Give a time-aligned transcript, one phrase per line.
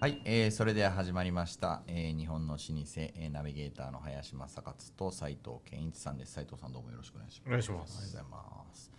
[0.00, 6.34] はい、えー、それでは始まりました、えー、日本の老舗、えー、ナビゲーターの林正勝と斉藤健一さんです。
[6.34, 7.48] 斉藤さんどうもよろしくお願いします。
[7.48, 7.98] お願いします。
[8.02, 8.92] ありがとうございます。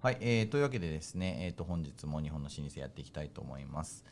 [0.00, 4.06] はい、えー、というわけでですね、えーと、と本日も日本の老舗やっていきたいと思います、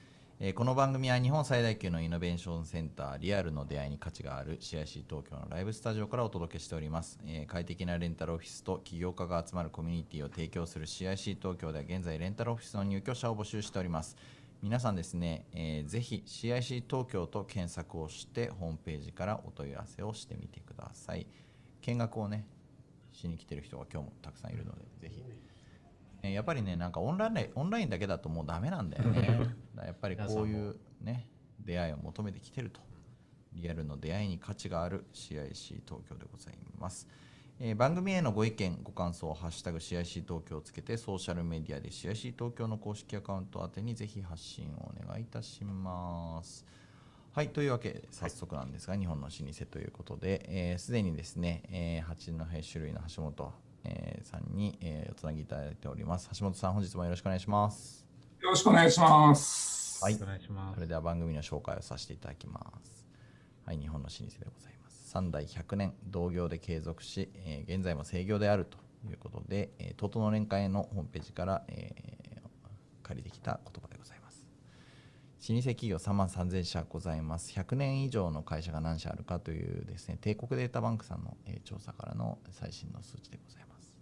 [0.44, 14.16] え、この番組は日本最大級のイノベーションセンターリアルの出会いに価値がある CIC 東京のライブスタジオからお届けしております、え、快適なレンタルオフィスと起業家が集まるコミュニティを提供する CIC 東京では現在レンタルオフィスの入居者を募集しております。
[14.60, 21.24] 皆さんですね、えー、ぜひ CIC 東京と検索をしてホームページからお問い合わせをしてみてください。
[21.82, 22.44] 見学をね
[23.12, 25.22] しに来てる人が今日もたくさんいるのでぜひ、
[26.22, 31.26] やっぱりねなんかオンラインオンラインだけだともうダメなんだよねやっぱりこういうね
[31.58, 32.80] 出会いを求めてきてると
[33.54, 37.08] リアルの出会いに価値がある CIC 東京でございます。
[37.60, 46.64] えー、番組へのご意見、ご感想をハッシュタグ CIC 東京をつけてソーシャルメディアで CIC 東京の公式アカウント宛てにぜひ発信をお願いいたします。
[47.32, 53.52] はい、というわけで早速なんですが、はい、日本の老舗ということで、す、え、で、にですね、えー、八戸種類の橋本、
[53.84, 56.28] えー、さんに、えー、おつなぎいただいております。
[56.38, 58.06] 橋本さん、本日もよろしくお願いします。
[58.40, 60.02] よろしくお願いします。
[60.02, 63.06] はい、それでは番組の紹介をさせていただきます。
[63.64, 65.16] はい、日本の老舗でございます。
[65.16, 74.46] 3代100年同業で継続し、えー、現在も制業であるということで、えー、トの連会のホームページから、えー、借りてきた言葉でございます。
[75.48, 77.52] 老舗企業3万3000社ございます。
[77.52, 83.98] 100年以上の会社が何社あるかというですね、帝国データバンクさんの、えー、調査からの最新の数値でございます。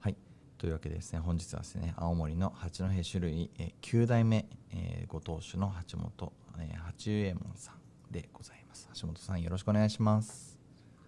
[0.00, 0.16] はい。
[0.64, 8.88] というわけでですね、本日はですね、青森の八戸種類、えー、9代目、えー、ご当主の八本、えー、八右衛門さんでございます。
[8.98, 10.58] 橋本さん、よろしくお願いします。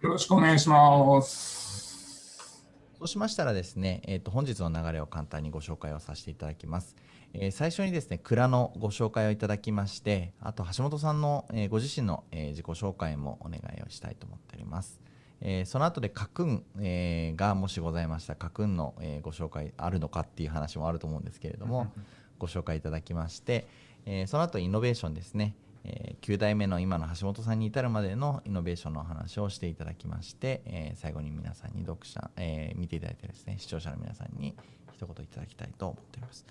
[0.01, 2.67] よろしくお願いします。
[2.99, 6.95] そうしましたらですね、えー、と本日の流れを簡単にご紹介をさせていただきます。
[7.33, 15.01] えー、最初にですね、蔵のご紹介をいただきまして、あと橋本さんの、えー、ご自身の、えー、自己紹介もお願いをしたいと思っております。
[15.41, 18.35] えー、その後で家訓、えー、がもしございました。
[18.35, 21.91] 家訓の、えー、ご紹介あるのかっていう話もあると思うんですけれども
[22.39, 23.67] ご紹介いただきまして、
[24.05, 34.55] えー、その後イノベーションですね、えー、9代目の今の橋本さんに至るまでのイノベーションの話をしていただきまして、えー、最後に皆さんに読者、えー、見ていただいてですね視聴者の皆さんに
[34.93, 36.45] 一言いただきたいと思っております。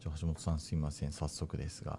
[0.00, 1.12] じゃ橋本さんすいません。
[1.12, 1.98] 早速ですが。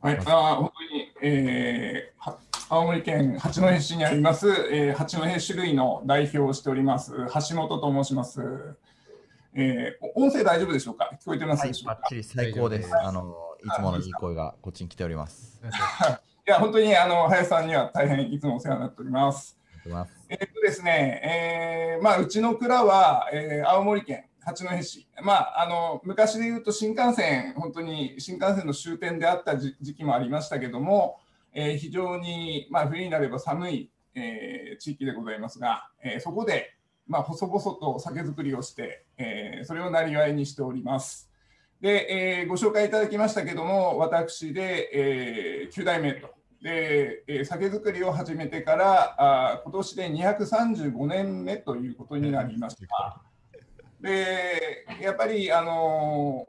[0.00, 0.18] はい。
[0.18, 2.36] あ本当に、えー、
[2.68, 7.12] 青森県八戸市にあります、えー、八戸種類の代表をしております
[7.48, 8.40] 橋本と申します
[9.58, 11.10] えー、音声大丈夫でしょうか？
[11.22, 12.90] 聞こえてますでしょうか、はい、最高です。
[12.94, 13.34] あの
[13.64, 15.62] いつものいい声がこっちに来ております。
[16.46, 19.58] いや、本当にあの林さんには大変いつもお世話になっております。
[20.28, 31.18] えっとですね、えー、まあ、うちの蔵は、えー、青森県八戸市、まあ、あの昔で言うと新幹線、本当に新幹線の終点であった時期もありましたけども、
[31.58, 36.76] えー、非常に、まあ、冬になれば寒い、えー、地域でございますが、えー、そこで、
[37.08, 41.30] まあ、細々と酒造りをして、えー、それをなりわいにしております。
[41.80, 46.28] で、えー、ご紹介いただきましたけども、私で、えー、9代目と。
[46.62, 53.22] で、えー、酒造りを始めてからあ今年で235年目ということになりました。
[54.02, 56.46] で、やっぱり、あの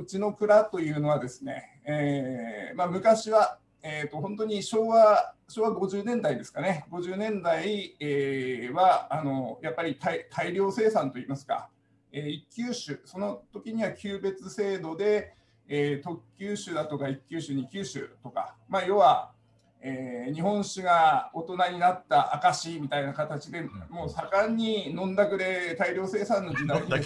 [0.00, 9.98] うちの蔵というのはですね、えーまあ、昔は、えーと、本当に昭和昭和50年代ですかね、50年代、えー、はあのやっぱり
[10.30, 11.68] 大量生産といいますか、
[12.12, 15.34] えー、一級種、その時には級別制度で、
[15.68, 19.32] えー、特級種だとか一級種、二級種とか、まあ、要は、
[19.80, 27.02] えー、日本酒が大人になった証みたいな形で、もう盛んに飲んだくれ大量生産の時代に、えー、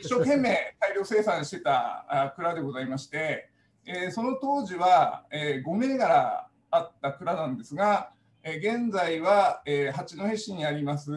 [0.00, 3.50] 一生懸命大量生産してた蔵でございまして、
[3.86, 8.10] えー、その当時は、えー、5銘柄あった蔵なんですが、
[8.42, 11.10] え現在は、え八戸市にあります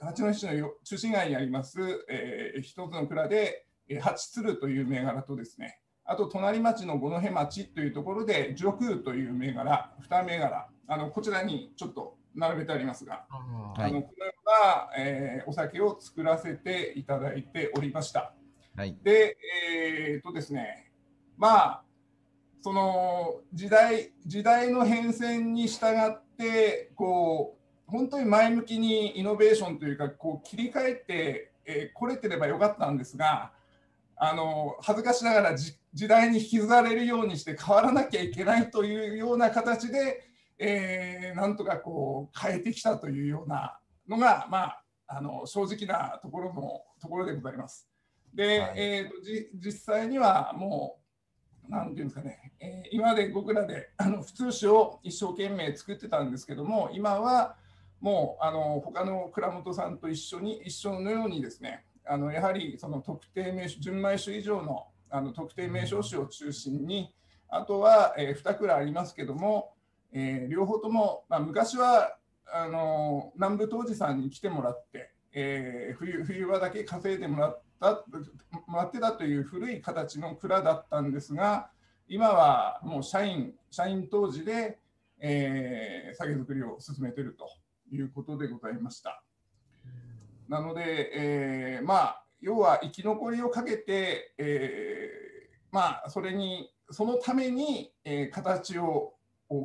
[0.00, 1.78] 八戸市の中心街にあります、
[2.08, 18.34] えー、一つの蔵で、え八鶴という銘柄とですねあと隣町の五戸町というところで上空という銘柄2銘柄あのこちらにちょっと並べてありますが、はい、あのこのような、えー、お酒を作らせていただいておりました。
[18.76, 19.36] はい、で、
[19.70, 20.87] えー、っとですね
[21.38, 21.82] まあ
[22.60, 27.56] その時代時代の変遷に従ってこ
[27.88, 31.52] う本当に前向きにイノベーションというかこう切り替えて
[31.94, 33.52] こ、えー、れてればよかったんですが
[34.16, 47.88] あの恥ずかしながら時代に引きずられるようにして変わらなきゃいけないというような形で、えー、なんとかこう変えてきたというようなのが、まあ、あの正直なところのところでございます。
[48.34, 51.07] で、はい、えーと、じ実際にはもう、
[51.68, 57.56] なんていうんですかね、えー、今まで僕らであの普通紙を一生懸命作ってたんですけども、今は
[58.00, 67.14] もうあの他の蔵元さんと一緒に一緒のようにですね、あのやはりその特定名称純米酒以上のあの特定名称種を中心に、
[67.48, 69.72] あとは、えー、2蔵ありますけども、
[70.12, 72.16] えー、両方とも、まあ、昔は
[72.52, 78.04] あの南部当時さんに来てもらって、えー、冬冬場だけ稼いでもらった
[78.66, 81.70] もらってたという古い形の蔵だったんですが
[82.08, 84.78] 今はもう社員社員当時で、
[85.20, 87.48] えー、酒造りを進めていると
[87.94, 89.22] いうことでございました。
[90.48, 99.14] なので、えー、まあ要は生き残りをかけて、えー、まあそれにそのために、えー、形を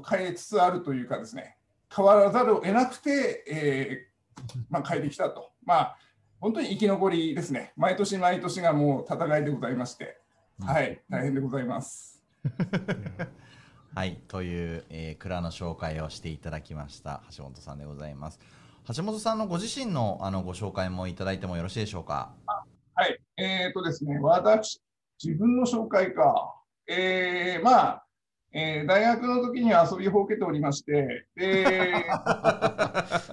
[0.10, 1.58] 変えつつあるというかですね
[1.96, 5.52] 変わらざるを得なくて、えーまあ、変えてきたと。
[5.64, 5.98] まあ
[6.44, 7.72] 本当に生き残りですね。
[7.78, 10.18] 毎年毎年がもう戦いでございまして、
[10.60, 12.22] はい、大変でございます。
[13.96, 18.42] はい、という、えー、蔵の紹介をしていただきました橋本さんでございます。
[18.94, 22.34] 橋本さんのご自身のあのご紹介もいただいてもよろしいでしょうか？
[22.94, 24.82] はい、えっ、ー、とですね、私、
[25.24, 26.60] 自分の紹介か。
[26.90, 28.06] えー、まあ、
[28.52, 33.33] えー、大学の時には遊びほうけておりまして、でえー、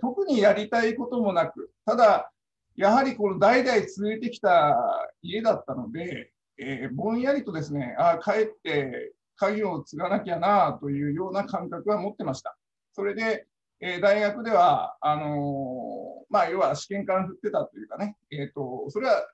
[0.00, 2.32] 特にやりたいこともなく、ただ、
[2.76, 4.76] やはりこの代々続いてきた
[5.22, 12.56] 家だったので、えー、ぼんやりとですね、ああ帰って家業を継がなきゃなというような感覚は持ってました。
[12.92, 13.46] それで、
[13.80, 19.26] えー、大学では、あのー、まあ、要は試験管振ってたというかね、えーと、それは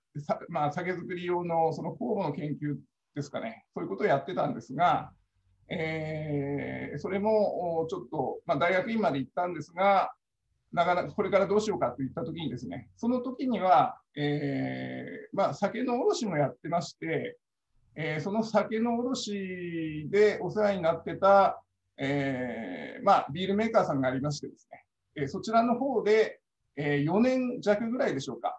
[0.48, 2.76] まあ、酒造り用のその酵母の研究
[3.14, 5.10] ですかね、そういうことをやってたんですが、
[5.68, 10.12] えー、それもちょっと、まあ、大学院まで行ったんですが、
[10.76, 17.38] なかなかこれからどうしようかといったときにですね、その時には、えーまあ、酒の卸もやってまして、
[17.94, 21.62] えー、その酒の卸でお世話になってた、
[21.96, 24.84] えーまあ、ビールメーカーさんがありましてですね、
[25.16, 26.40] えー、そちらの方で、
[26.76, 28.54] えー、4年弱ぐらいでしょうか、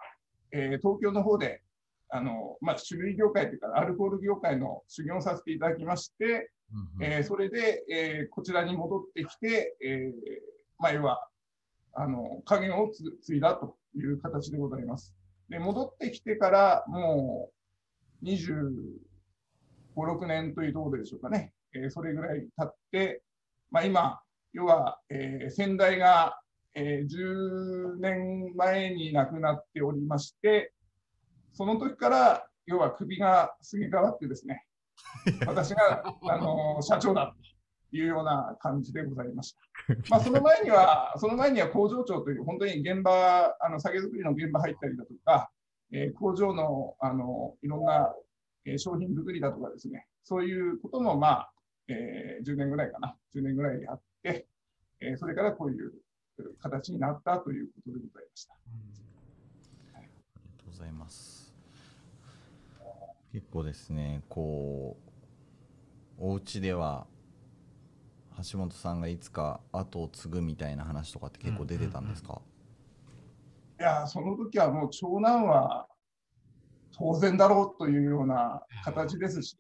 [0.51, 1.61] えー、東京の方で
[2.09, 10.11] あの、まあ、種類業界というか、アルコール業界の修行をさせていただきまして、うんうん、えー、それで、えー、こちらに戻ってきて、えー、
[10.79, 11.26] まあ、要は、
[11.99, 12.89] あの、加減を
[13.23, 15.15] 継いだという形でございます。
[15.49, 17.49] で、戻ってきてからも
[18.21, 18.69] う25、
[19.95, 21.53] 6年というところでしょうかね。
[21.73, 23.23] えー、それぐらい経って、
[23.71, 24.19] まあ、今、
[24.53, 26.39] 要は、えー、先代が、
[26.75, 30.73] えー、10年前に亡くなっておりまして、
[31.53, 34.65] その時から要は首がすげ替わってですね、
[35.47, 37.56] 私があの社長だと
[37.91, 39.59] いうような感じでございました。
[40.09, 45.51] まあ、その前には、 その前には工場長という、本当に現場、あの酒造りの現場入ったりだとか、
[45.91, 48.13] えー、工場のあのいろんな、
[48.65, 51.53] えー、商品作りだとかですね、そういうことも、まあ
[51.87, 54.47] えー、10年ぐらいかな、10年ぐらいやって、
[54.99, 55.93] えー、それからこういう
[56.59, 58.53] 形になったということでございました。
[59.95, 60.09] ありが
[60.57, 61.37] とうございます。
[63.31, 65.07] 結構ですねこう
[66.17, 67.05] お家では
[68.51, 72.41] 橋本さんがいつか後を継ぐみたいな話とかって結構出てたんですか、
[73.79, 75.87] いやその時はもう長男は
[76.97, 79.57] 当然だろうというような形ですし、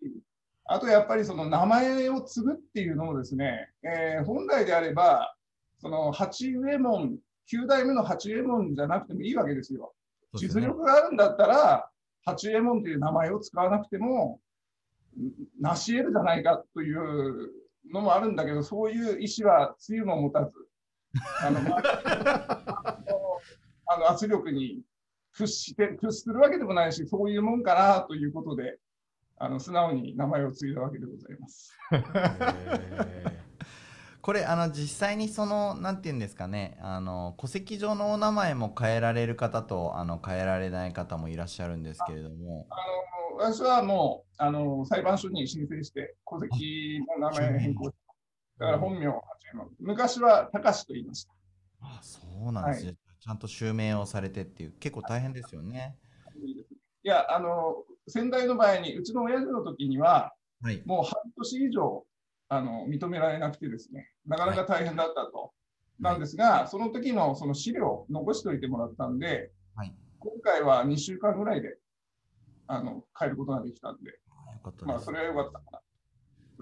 [0.65, 5.33] あとやっぱりその名前を継ぐっていうのもですね、えー、本来であれば、
[5.79, 7.17] その八右衛門、
[7.51, 9.93] 9代目の八右衛門じゃなくてもいいわけですよ。
[10.33, 11.89] 実力があるんだったら、
[12.25, 14.41] 八右衛門という名前を使わなくても
[15.61, 17.51] 成し得るじゃないかという
[17.91, 20.53] のもあるんだけど、そういう意思はつゆも持たず、
[21.43, 22.97] あの、まあ、
[23.87, 24.81] あの圧力に
[25.33, 28.79] 屈して屈するわけでもないし、そういうもんかなということで、
[29.37, 31.73] あの素直に名前を継いだわけでございます。
[34.27, 49.13] これあの実際にそのなんて言うんですかねあの戸籍上のお名前も変えられる方とあの変えられない方もいらっしゃるんですけれどもあの私はもうあの裁判所に申請して戸籍の名前変更だから本名
[49.79, 51.33] 昔は高志と言いました。
[51.81, 52.19] あそ
[52.49, 55.95] うなんですね、はい、ちゃんと襲名をされてっていう結構大変ですよね。
[56.43, 57.07] い。
[57.07, 62.05] やあの先代の場合にうちの親父の時には、はい、もう半年以上
[62.49, 65.37] あの認められなくてですね、なかなか大変だったと。
[65.37, 65.49] は
[65.99, 71.77] い、なんですが、その時のその資料を残しておいてもらったんで、はい、今回は2週間ぐらいで
[72.67, 74.19] あの変えることができたんで、
[74.85, 75.79] まあ、それは良かったかな。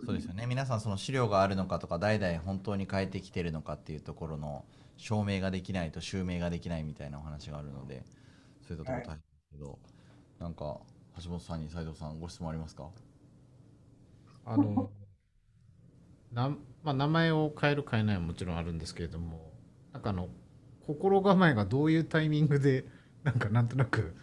[0.05, 0.45] そうですよね。
[0.45, 4.65] 皆さんその資料があるのかとか代々本当に変えてきてるのかっていうところの
[4.97, 8.03] 証明ができないと襲名ができないみたいなお話があるので
[8.67, 9.79] そういったところ大変ですけけど、
[10.39, 10.77] なんか
[11.23, 12.89] 橋本さんに斉藤さんご質問ありますか？
[14.45, 14.91] あの
[16.31, 16.49] な、
[16.83, 19.51] まあ、名前を変える変えないはもちろんあるんですけれども
[19.93, 20.27] なんかあの
[20.85, 22.85] 心構えがどういうタイミングで
[23.23, 24.15] なんかなんとなく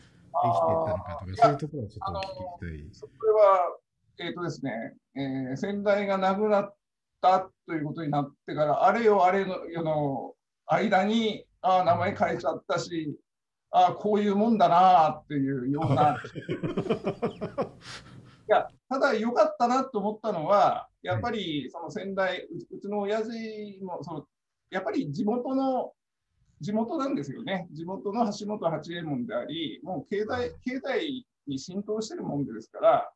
[0.42, 2.88] たのかとかそういうところをちょっと聞きたい。
[2.92, 3.76] それは、
[4.18, 6.74] えっ、ー、とですね、えー、先代が亡くなっ
[7.20, 10.34] たということになってからあれよあれのよの
[10.66, 13.16] 間にああ名前変えちゃったし
[13.70, 16.18] ああこういうもんだなっていうような。
[18.48, 23.30] いやただ良かったなと思ったのは、やっぱりその先代、うちの親父
[23.82, 24.26] もその、
[24.70, 25.94] やっぱり地元の、
[26.62, 27.68] 地元なんですよね。
[27.72, 33.12] 地元の橋本八右衛門であり、もう経済経済に浸透してるもんですから、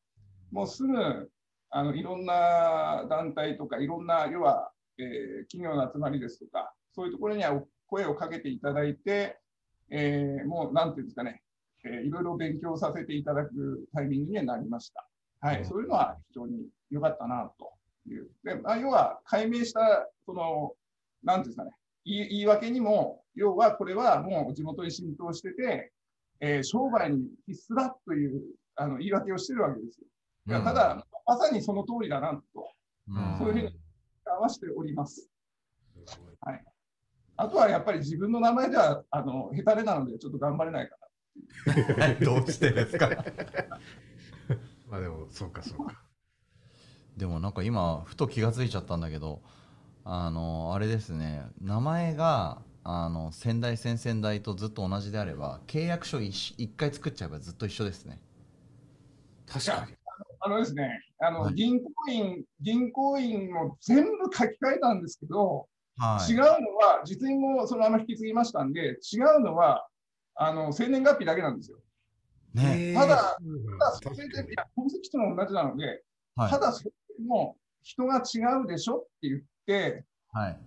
[0.50, 1.30] もうすぐ
[1.70, 9.38] あのいろんな団体とか、いろんな、要は、えー、企業の集まりですとか、そういうところには声をかけていただいて、
[9.90, 11.42] えー、もうなんていうんですかね、
[11.84, 15.06] えー、いろいろ勉強させていただくタイミングにはなりました。
[15.40, 17.72] はい、そういうのは非常に良かったなと
[18.08, 18.28] いう。
[18.42, 20.72] でまあ、要は解明した、その、
[21.22, 21.70] なんていうんですかね、
[22.06, 25.92] 言い訳にも、要はこれはもう地元に浸透してて、
[26.40, 28.42] えー、商売に必須だという
[28.76, 29.98] あの言い訳をしてるわけです
[30.48, 30.62] よ。
[30.62, 32.68] ただ、まさにその通りだなと、
[33.08, 33.80] うん、そういうふうに
[34.24, 35.28] 合わせております。
[36.40, 36.64] はい、
[37.36, 40.96] あとはやっぱり自分の名前ではあの下手れなので、ちょっと頑張れないか
[41.66, 43.10] な どうしてですか？
[44.88, 46.04] まあでも、そうかそうか。
[47.16, 49.42] でもなんか今、ふと気がついちゃったんだけど、
[50.08, 58.20] あの、あれですね、名前が、あの、先代先々代とずっと同じであれば、契約書一回作っちゃえばずっと一緒ですね。
[59.48, 59.96] 確かに。
[60.38, 65.66] あのですね、あの、はい、銀行員、銀行員も全部書き換えたんですけど、
[65.98, 69.88] はい、違うのは、実印もそのまま引き継ぎましたんで、違うのは、
[70.36, 71.78] あの、生年月日だけなんですよ。
[72.54, 73.36] ね、ただ、ただ
[74.00, 76.04] それで、いや、本籍とも同じなので、
[76.36, 76.92] はい、ただそれ
[77.26, 79.55] も人が違うでしょって言って、
[80.32, 80.58] はい、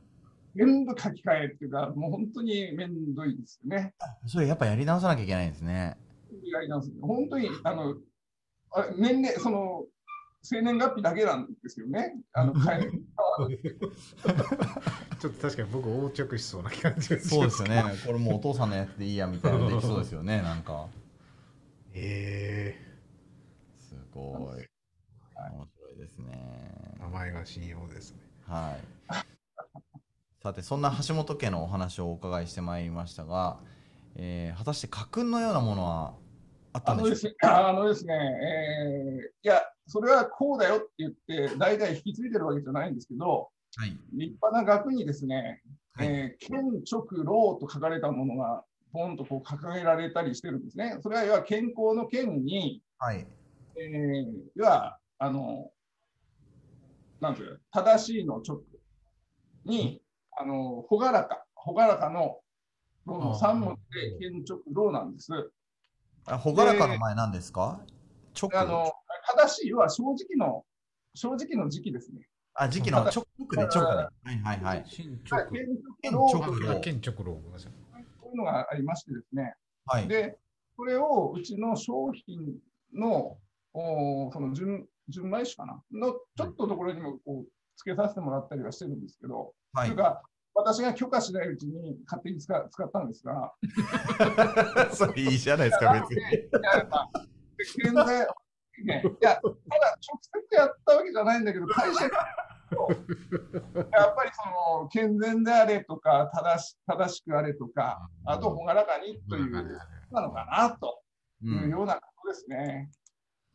[0.56, 3.94] 全部書き換えっていうか、もう本当にめんどいですよね。
[4.25, 5.98] それやっぱやり直さなきゃいけないんですね。
[6.51, 6.91] やり直す。
[7.01, 7.96] 本当に、あの、
[8.72, 9.86] あ年齢、その、
[10.41, 12.15] 生年月日だけなんですよね。
[12.34, 12.91] あの、 変え
[15.20, 17.84] ちょっと確かに僕横着しそうな感じがそうですよね。
[18.06, 20.88] これもうお父さんのやつでいいやみたいなできそうですよね、 なんか。
[21.94, 24.68] ええー、すごい。
[25.51, 26.96] 面白いですね。
[27.00, 28.28] 名前が信用ですね。
[28.50, 28.79] はい。
[30.41, 33.60] さて、そんな橋本家のお話をお伺いしてまいりましたが、
[34.15, 36.13] えー、果たして家訓のようなものは
[36.74, 37.70] あったんでしょうか？
[37.70, 45.62] あのですね、えー、いや、それはこうだよって言って、代々引き継いでるわけじゃないんですけど、はい、立派な額にですね、
[45.94, 48.63] はい、えー、県直老と書かれたものが
[48.94, 50.98] ポンとこう掲げられたりしてるんですね。
[51.03, 53.27] それは要は健康の健に、はい
[53.75, 54.25] えー、
[54.56, 55.70] 要は、あの、
[57.19, 58.61] なんていう正しいの直
[59.65, 60.01] に、
[60.38, 62.39] あの、ほがらか、ほがらかの、
[63.05, 65.31] の3文字で健直老なんです？
[66.25, 67.81] あ、ほがらかの前何ですか？
[68.39, 68.91] 直あの
[69.35, 70.63] 正しい、要は正直の、
[71.13, 72.27] 正直の時期ですね。
[72.53, 73.79] あ、時期の直で、直で。
[73.79, 74.85] はいはいはい。
[74.89, 75.39] 健直
[76.11, 76.79] 老。
[76.81, 77.41] 健直老。
[77.57, 77.69] そ
[78.27, 79.55] ういうのがありましてですね、
[79.88, 80.38] はい、で
[80.77, 82.59] これをうちの商品
[82.93, 83.38] の
[83.73, 87.48] おその純純米酒かなのちょっとところにもこう
[87.78, 90.22] 付けさせてもらったりはしてるんですけど、はい、というか
[90.54, 93.54] 私が許可しないうちに勝手に使使ったんですが。
[94.92, 96.22] それいいじゃないですか、別に。
[97.78, 98.28] 現在
[98.86, 102.18] ね、いや、ただ直接やったわけじゃないんだけど、会社が
[103.92, 109.51] やっぱりその健全であれとか正し正しくあれとか、あと朗らかにという
[110.12, 111.01] なのかなと
[111.42, 112.89] いうようなことですね。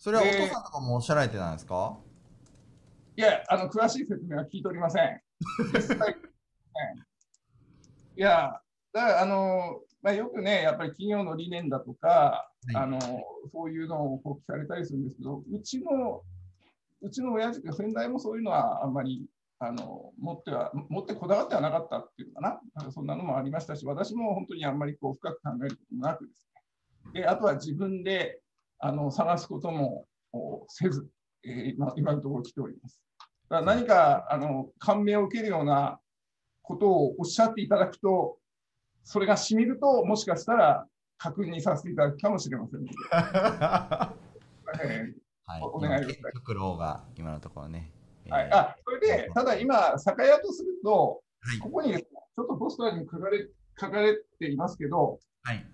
[0.05, 1.97] それはお父さんとかもおっしゃられてたんですか？
[3.17, 5.05] いや、あの詳しい説明は聞いておりません。
[8.15, 8.21] い。
[8.21, 8.61] や、
[8.93, 12.99] だからあの、まあ、よくね、やっぱり企業の理念だとか、はい、あの
[13.51, 16.21] そういうのをこう聞かれたりするんですけど、うちの
[17.01, 19.25] うちの親父先代もそういうのはあんまり
[19.59, 26.47] あの持っては持ってこだわってはなかったっていうかな、なんかそんなのもありましたし、私も本当にあんまりこう深く考えることもなくです
[27.15, 28.43] ね、であとは自分で
[28.85, 30.05] あの探すことも
[30.69, 31.09] せず、
[31.43, 33.01] えー、今今のところ来ております。
[33.49, 35.99] だから何かあの感銘を受けるような
[36.61, 38.37] ことをおっしゃっていただくと、
[39.03, 40.87] それがしみると、もしかしたら
[41.17, 42.93] 確認させていただくかもしれませんので。
[44.85, 46.35] え ーはい、お願いします。
[46.35, 47.91] 極老が今のところね。
[48.29, 53.49] はい、あそれで、ただ今、酒屋とすると、はい、ここに、ね、ちょっとポスターに書かれ
[53.81, 55.67] 書かれていますけど、はい、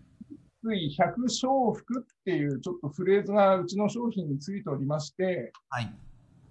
[0.63, 5.93] 水百商服っていうちょっとフレーズがうちの商品についておりまして、はい、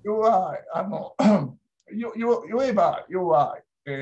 [0.04, 1.16] 要は、あの、
[1.96, 3.96] よ、よ、酔えば、要は、えー、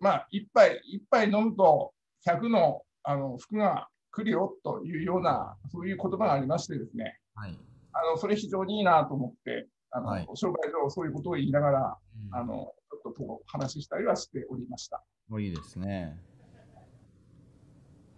[0.00, 1.92] まあ、一杯、一杯飲むと
[2.26, 7.18] 100の、あの、服が来るよというような、そういう言葉がありましてですね。
[7.34, 7.58] はい。
[7.92, 11.98] あの、それ非常にいいなと思って、あの、はい、商売上そういうことを言いながら、
[12.30, 15.02] うん、あの、ちょっとこう話したりはしておりました。
[15.28, 16.18] もういいですね。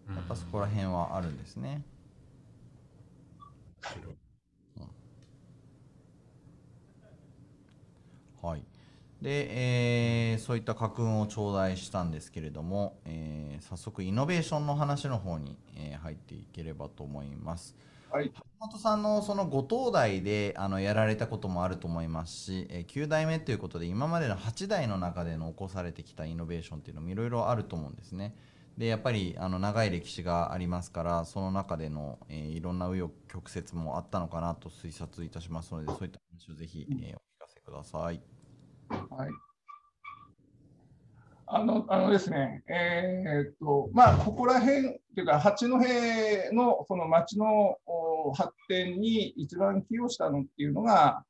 [0.08, 1.82] やっぱそこら辺はあるんですね。
[8.42, 8.64] はい。
[9.22, 17.74] で、えー、そういった家訓を頂戴したんですけれども、えー、早速イノベーションの話の方に、えー、入っていければと思います。
[18.10, 28.36] はい、橋本さんのそのご当代であのやられたこともあると思いますし、えー、9代目ということで今までの8代の中での起こされてきたイノベーションっていうのもいろいろあると思うんですね。
[28.76, 38.20] でやっぱりあの長い歴史がありますからその中での、えー、いろんな紆余曲折もあったのかなと推察いたしますのでそういった話をぜひ、えー、お聞かせください。
[39.10, 39.30] はい
[41.46, 45.76] あのあのですね、えー、っとまあ、ここら辺というか、八戸
[46.54, 47.76] のその町の
[48.34, 51.22] 発展に一番寄与したのっていうのが、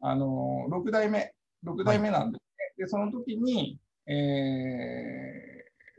[0.00, 1.34] あの6代目、
[1.66, 2.64] 6代目なんですね。
[2.64, 5.47] はい、で、その時に、えー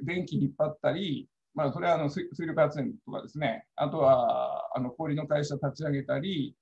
[0.03, 6.55] 電気引っ張ったり、まあ、それはあの水力発電とかですね、あとはあの氷の会社立ち上げたり、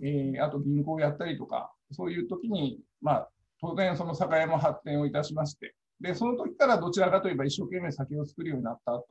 [0.00, 3.28] うん、えー、あと銀行をやったりとか、そういう時に、まあ、
[3.60, 9.04] 当然その酒屋も発展をいたしまして、で、その時からどちらかといえば一生懸命酒を作るようになったと。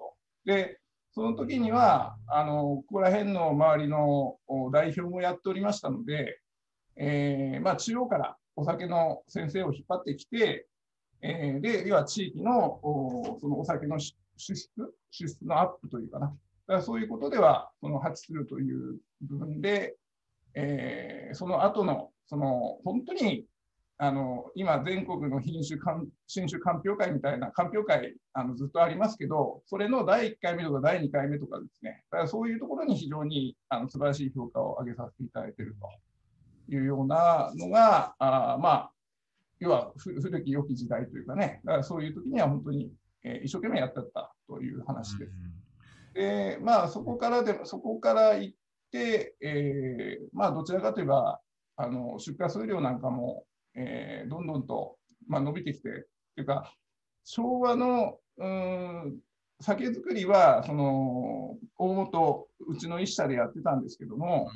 [0.46, 0.80] で、
[1.12, 4.38] その時には、あの、ここら辺の周りの
[4.72, 6.40] 代表もやっておりましたので、
[6.96, 10.68] えー、まあ、中央からお酒の先生を引っ張ってきて、
[11.22, 14.56] えー、で、要は地域のおそのお酒の支出、
[15.12, 16.28] 支出のアップというかな。
[16.28, 19.96] だからそういうことでは、その発するという部分で、
[20.54, 23.46] えー、その後の、その本当に
[24.00, 25.80] あの今、全国の品種
[26.28, 35.76] 新種鑑評会みたいな鑑評会あのずっとありますけど、それの第1回目とか第2回目とかですね、だからそういうところに非常にあの素晴らしい評価を上げさせていただいている
[36.68, 38.92] というようなのが、あまあ、
[39.60, 42.92] 要は古き良き時代というかね、だからそういう時には本当に、
[43.24, 45.32] えー、一生懸命やってたという話です。
[46.14, 48.58] で、まあそこからでも、そこから行っ
[48.92, 51.40] て、えー、まあどちらかといえば、
[51.76, 55.90] あの出荷数量なんかも、えー、どんどんと、まあ、伸びてきて、
[56.36, 56.74] というか、
[57.24, 59.20] 昭和のうん
[59.60, 64.50] 酒造りは、その大元、うちの一社でやってたんですけども、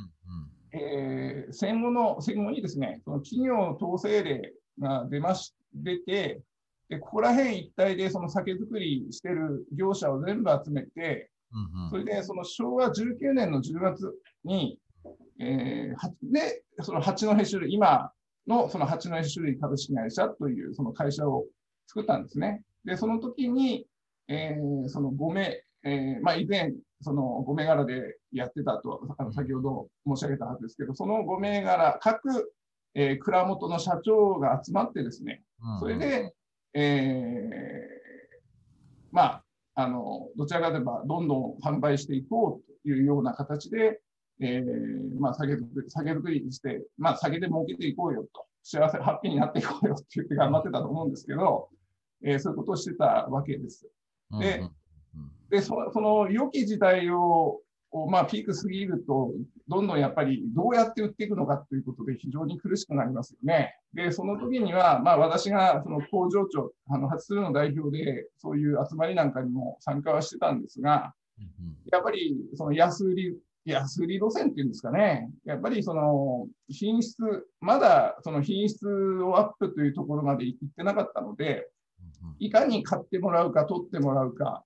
[0.74, 6.42] うんうん、えー、戦後の、戦後にですね、その企業統制令が出まし、出て、
[6.90, 14.14] で、ここら辺一帯でその酒造りしてる業者を全部集めて、うんうん、それでその昭和19年の10月
[14.44, 14.78] に、
[15.40, 18.12] えー、で、その八戸種類、今
[18.48, 21.46] のその八戸種類株式会社というその会社を
[21.88, 22.64] 作ったんですね。
[22.84, 23.86] で、その時に、
[24.28, 32.54] えー、その米、えー、まあ以前、その5銘柄でやってたと、あの先ほど申し上げたはずですけど、その5銘柄、各
[32.94, 35.42] えー、蔵元の社長が集まってですね、
[35.80, 36.34] それで、
[36.74, 38.42] えー、
[39.12, 39.44] まあ、
[39.76, 44.02] あの、どちらかといえば、どんどん販売していこうというような形で、
[44.42, 51.70] えー、まあ、酒造り、にして、まあ、酒で儲けていこうよと、幸せ、ハッピーになっていこうよって言って頑張ってたと思うんですけど、
[52.24, 53.88] えー、そういうことをしてたわけです。
[54.40, 54.64] で、
[55.50, 57.60] でそその良き時代を
[57.92, 59.34] こうまあ、ピーク過ぎると、
[59.68, 63.76] どんどんやっぱりどうやって売っていくのかということで非常に苦しくなりますよね。
[63.94, 71.14] で、その時には、まあ、私がその工場長、あの初通の代表で、そういう集まりなんかにも参加はしてたんですが、
[71.92, 77.18] やっぱりその安売り、安売り路線っていうんですかね、やっぱりその品質、
[77.60, 81.68] まだその品質をアップというところまで行ってなかったので、
[82.40, 84.64] いかに買ってもらうか、取ってもらうか、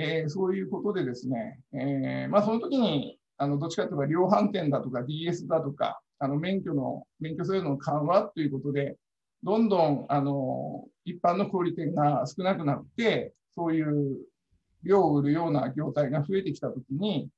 [0.00, 8.96] えー、そういうことでですね、えー、まあ、その時に、あの、どっちかというと量販店だとか DS だとか、あの、免許の、免許制度の緩和ということで、
[9.42, 14.18] どんどん、あの、一般の小売店が少なくなって、そういう
[14.84, 17.28] 量を売るような業態が増えてきたときに、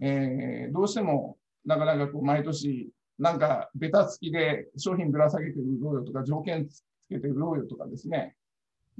[0.00, 1.36] えー、どうしても、
[1.66, 8.36] なかなかこう、毎年、なんか、ベタ付きで商品ぶら下げて売ろうよとか、条件つけて売ろうよとかですね、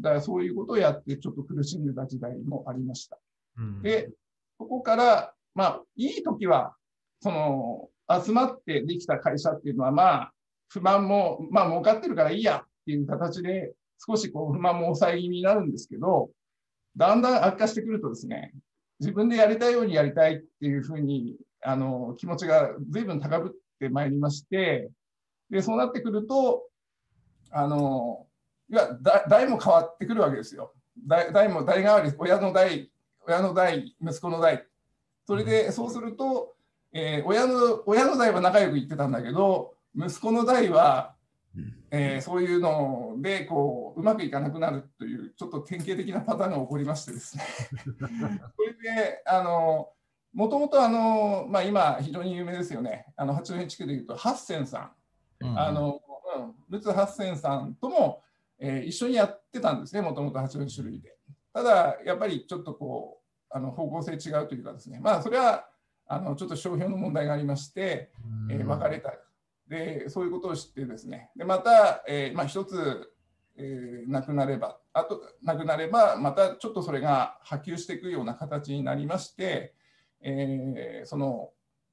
[0.01, 3.19] だからそういうことをやってちょっと苦しんでた時代もありました。
[3.59, 4.11] うん、で、
[4.59, 6.75] そこから、まあ、いい時は、
[7.21, 7.89] その、
[8.25, 10.33] 集まってできた会社っていうのは、まあ、
[10.69, 16.31] 不満も、まあ、儲かってるからいいやっていう形で、少しこう、不満も抑え気味になるんですけど、
[16.97, 18.53] だんだん悪化してくるとですね、
[19.01, 24.91] 自分でやりたいようにやりたいっていうふうにあの気持ちが随分高ぶってまいりまして、
[25.51, 26.63] でそうなってくると、
[27.51, 28.27] あの
[28.71, 28.89] いや
[29.29, 30.73] 代も変わってくるわけですよ。
[31.07, 32.91] 代代も代替わり、親の代、
[33.27, 34.67] 親の代、息子の代。
[35.27, 36.55] それで、そうすると、
[36.93, 41.15] えー、親の親の代は仲良く言ってたんだけど、息子の代は
[41.91, 47.43] えー、そういうのでこううまくいかなくなるというちょっと典型的なパターンが起こりましてですね。
[48.57, 49.91] それであの
[50.33, 53.07] もともとあの、まあ、今非常に有名ですよね。
[53.17, 54.93] あの八戸地区でいうと八千さ
[55.41, 56.01] ん、うん、あの、
[56.37, 58.23] うん、陸奥八千さんとも、
[58.61, 61.17] えー、一緒にやってたんですねもともと八戸種類で。
[61.53, 65.01] ただやっぱりちょっとこうあの方向性違うというかですね。
[65.01, 65.67] まあそれは
[66.07, 68.13] あのちょっと商標の問題がありまして、
[68.51, 69.13] えー、別れた。
[69.69, 71.31] でそういうことを知ってですね。
[71.37, 73.13] でまた、えー、まあ、一つ、
[73.57, 79.75] えー、なくなればあとなくなればまたちょっとそれが波及していくような形になりまして、
[80.23, 81.51] えー、その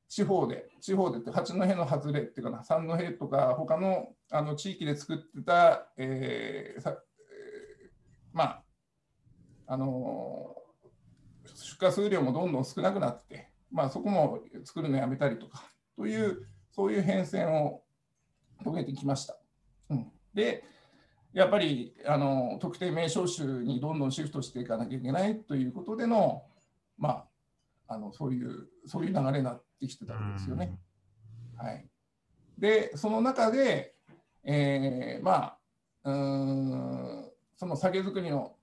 [0.10, 7.89] 地方で地方でって八戸の外れっていうかな三戸とか他のあの地域で作ってた、えーさえー、
[8.34, 8.63] まあ
[9.67, 10.56] あの
[11.46, 15.63] 出荷数量もどんどん少なくなって、まあ、そこも作るのやめたりとか
[15.98, 17.84] というそういう変遷を
[18.63, 19.38] 遂げてきました。
[19.89, 20.63] うん、で
[21.34, 26.43] やっぱりあの特定名称種にどんどんシフトしていかなきゃいけないということでの,、
[26.98, 27.26] まあ、
[27.88, 30.78] あのそういうそういう流れになってきてたわけですよね。
[31.58, 31.86] はい、
[32.58, 33.95] でその中で、
[34.43, 35.58] えー、ま
[36.04, 38.56] あうんその酒造りの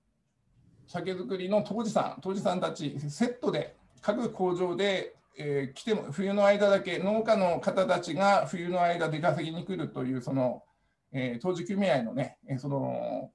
[0.87, 10.63] 酒造りの杜氏さん杜氏さんたちセットで各工場でえー、来ても冬の間だけ農家の方たちが冬の間出稼ぎに来るというその、
[11.11, 13.31] えー、当時組合のねその、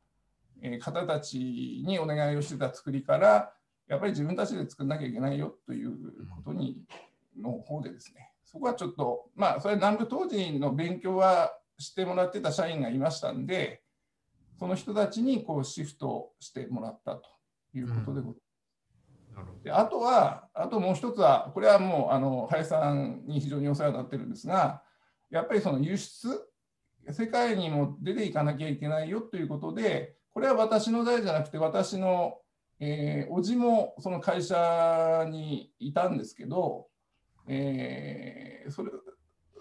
[0.62, 1.38] えー、方たち
[1.86, 3.52] にお願いをしてた作りから
[3.90, 5.90] やっぱり自分たちで作んなきゃいけないよという
[6.34, 6.78] ことに
[7.38, 13.82] の方でですねそこはちょっとまあそれ南部当時の勉強はしてもらってた社員がいましたんで
[14.58, 17.22] その人たちにこうシフトしてもらったと
[17.74, 18.34] いうことでございます。
[18.34, 18.40] うん
[19.62, 24.82] であとは、あともう一つは、これはもうあの林さんに非常にお世話になってるんですが、
[25.30, 26.46] やっぱりその輸出、
[27.10, 32.38] 世界にも出ていかなきゃいけないよということで、これは私の代じゃなくて、私の、
[32.80, 36.86] えー、おじもその会社にいたんですけど、
[37.46, 38.90] えー、それ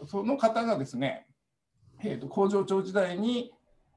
[0.07, 1.27] その方がですね、
[2.01, 3.51] えーと、工場長時代に、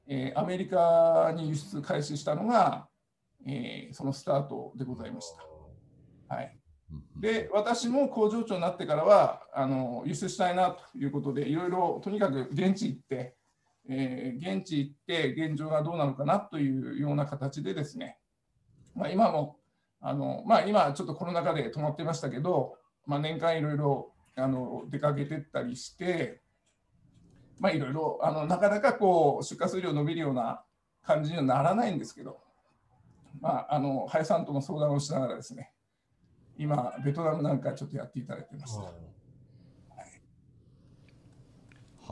[0.07, 2.89] えー、アメリカに輸出開始したのが、
[3.47, 5.31] えー、そのスタートでございまし
[6.27, 6.35] た。
[6.35, 6.57] はい、
[7.17, 13.35] で私も工場長になってからはあの輸出したいなということでいろいろとにかく現地行って、
[13.89, 18.17] えー、現地行って現状がどうなのかなというような形でですね、
[18.95, 19.57] まあ、今も
[20.01, 26.41] あの、まあ、今ちょっとコロナ禍で止まってましたけど、まあ、年間いろいろあの出かけてったりして、
[27.59, 30.63] まあ、いろいろあのなかなかこう出荷数量伸びるような
[31.03, 32.39] 感じにはならないんですけど、
[33.41, 35.71] まあ、あの林さんとも相談をしながらですね
[36.57, 38.81] 今、ベトナムなんかちょっとやっていただいてました。
[38.81, 38.93] はい、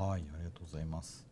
[0.10, 1.31] はい、ありがとうございます。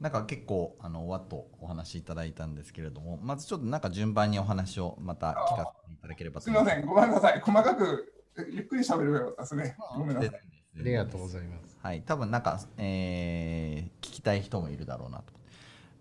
[0.00, 7.40] なんか結構あのわっとお話しいただいたんですけれども、まずちょっとなんか順番にお話をまた聞かせていただければすみません、ごめんなさい。
[7.40, 8.12] 細かく
[8.50, 9.76] ゆっくり喋ればよかったですね。
[9.96, 10.30] ごめんなさい。
[10.30, 11.78] ありがとうございます。
[11.82, 15.34] はい、多分なんか、えー、聞きたい人もいるだろうなと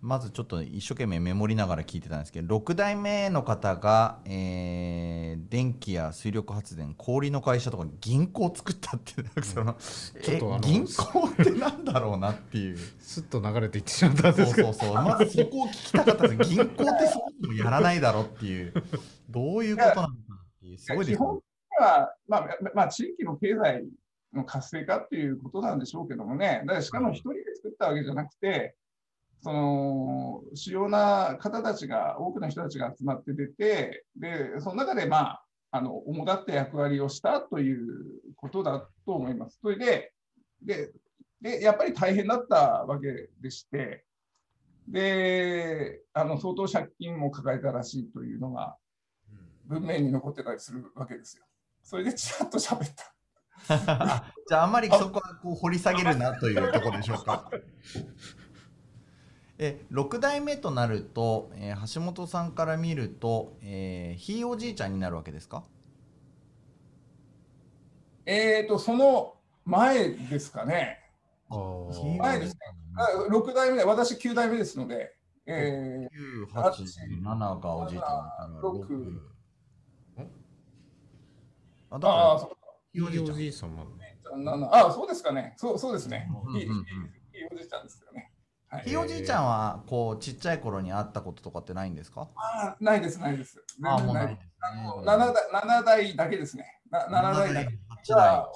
[0.02, 9.76] まずちょっと一生懸命メモりながら聞いてたんですけど6代目の方が、えー、電気や水力発電氷の会社とか銀行を作ったってその、
[10.22, 12.78] ちょっと銀行ってなんだろうなっていう。
[13.00, 14.72] すっと流れていってしまったんですけど。
[14.74, 15.04] そうそうそう。
[15.04, 16.50] まずそこを聞きたかったです。
[16.50, 18.74] 銀行ってそもそもやらないだろうっていう。
[19.30, 21.40] どういうことなのかっていうすごいです、基本
[21.80, 23.86] は、まあまあ、地域の経済
[24.34, 26.62] の活性化っていうことなんでしょうけどもね。
[26.66, 28.76] だからしかも一人で作ったわけじゃなくて、
[29.42, 37.88] その主要な方たちが、多くの人たちが集まって出て、でその中で、まあ、あの主だった役割をしたという
[38.36, 39.60] ことだと思います。
[39.62, 40.12] それで
[40.62, 40.92] で
[41.42, 44.04] で、やっぱり大変だったわけでして、
[44.88, 48.76] であの相当借金も抱えたらしいというのが
[49.68, 51.46] 文面に残ってたりするわけですよ。
[51.82, 53.14] それでちらっと喋った。
[54.48, 57.50] じゃあ、あんまりそこはこう掘り下げるなというところでしょうか？
[59.62, 65.64] え6代目となると、えー、橋本さんから見ると、えー、ひいおじいちゃんになるわけですか？
[68.26, 71.12] えっ、ー、とその前ですかね。
[72.20, 72.60] 前ですね。
[73.30, 75.16] 6代目私9代目ですので。
[75.46, 79.20] えー、9、8、7がおじいちゃんだから6。
[81.90, 82.50] あ、ああ、そう
[82.94, 83.88] ひいおじいさんも。
[84.72, 85.56] ああ、そうですかね。
[85.58, 86.30] そうそうですね。
[86.54, 86.68] いい
[87.52, 88.29] おじいちゃんですよね。
[88.86, 92.28] ひいおじいちゃんはこうちっちゃい頃に会ったこととかってないんですか？
[92.36, 93.64] あないですないです。
[93.84, 94.52] あもうないです、ね、
[95.06, 96.80] 7, 代7代だけですね。
[96.92, 97.80] な7代だけ。
[98.04, 98.50] じゃあ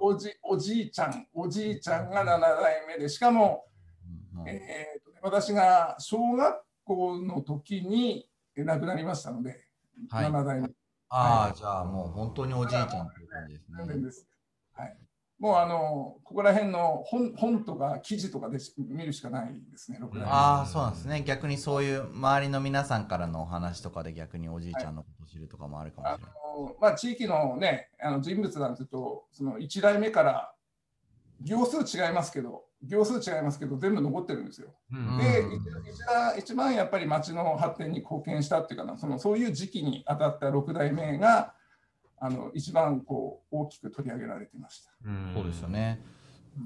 [0.00, 3.64] おおじおじいちゃんおじいちゃんが7代目でしかも、
[4.36, 9.64] うんえーとね、私が小学校の時に亡くなりましたので、
[10.10, 10.68] はい、7代目。
[11.10, 13.54] ああ、はい、じゃあもう本当におじいちゃんという感じ
[14.02, 14.28] ですね。
[15.34, 21.22] はいもうあのここら辺の本本とか記事とかで見るしかないですね、ああ、そうなんですね。
[21.26, 26.22] 逆にそういう周りの皆さんからのお話とかで逆におじいちゃんのことを知るとかもあるかもしれない。
[26.22, 30.54] はい、あまあ、地域の,、ね、あの人物なんていうと、その1代目から
[31.42, 34.68] 行数違いますけど、行数違いますけど、全部残ってるんですよ。
[34.92, 35.44] うん、で
[35.90, 41.53] 一番、一番やっぱり町の発展に貢献したっていうかな、そのそういう時期に当たった6代目が、
[42.24, 44.90] あの一番こう大きく取り上げられていました。
[45.34, 46.00] そうですよね。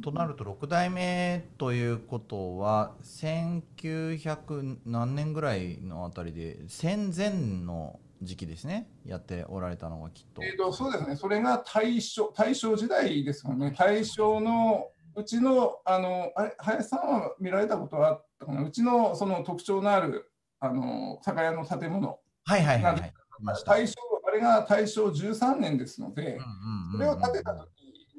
[0.04, 10.44] となると6代目ということは1900何年ぐらいのあたりで戦前の時期ですねやっておられたのがきっと。
[10.44, 22.20] えーと、そうですねそれが大正大正時代ですよね大正のうちのあのあれ林さんは見られたことはあったかなうちのその特徴のあるあの酒屋の建物。
[22.44, 23.12] はいはいはい、はい、
[23.66, 26.38] 大正あれが大正13年ですので、
[26.92, 27.68] それを建てた時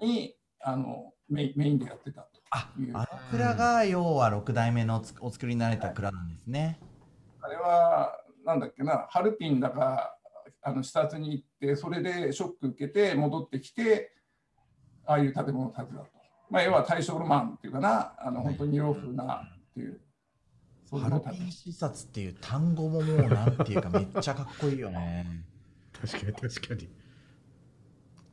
[0.01, 6.79] にあのメインでやってたとああの蔵が要は6代目のお作りになれた蔵なんですね。
[7.39, 10.15] はい、あれはなんだっけなハルピンだか
[10.61, 14.13] あの視察に行ってそれでショック受けて戻ってきて
[15.05, 16.07] ああいう建物を建てたと。
[16.49, 20.01] まあ、要は大正ロマンっていうかなあの本当に洋風なっていう。
[20.91, 25.27] ハルピン視察っていう単語ももうなんていうかめっちゃかっこいいよね。
[26.01, 26.89] 確かに確かに。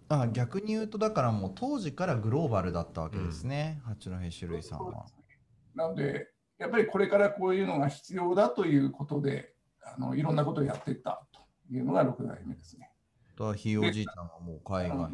[0.09, 5.07] あ逆に言うとだからもう当時からグローバルだったわけですね、うん、八戸種類さんは。
[5.75, 9.53] なのでやっぱりこれからこういうのが必要だということで
[9.83, 11.41] あのいろんなことをやっていったと
[11.75, 12.91] いうのが6代目ですね。
[13.39, 15.11] だひいおじいちゃんはもう海外。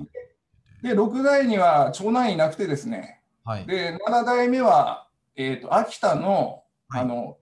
[0.82, 7.38] で6代には長男いなくてですね、はい、で7代目は、えーと、秋田の,、はい、あの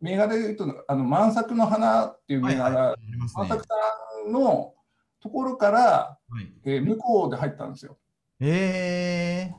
[0.00, 3.10] 銘柄で言うとあの満作の花っていう銘柄、はいはい。
[3.10, 4.74] ね、満作さんの
[5.20, 7.98] ところから、はい、えー、向こうで入ったんですよ。
[8.40, 9.52] え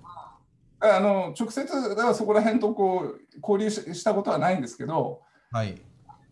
[0.81, 5.21] ー、あの直接ではそこら辺とこう交流したことはないんですけど、
[5.51, 5.79] はい、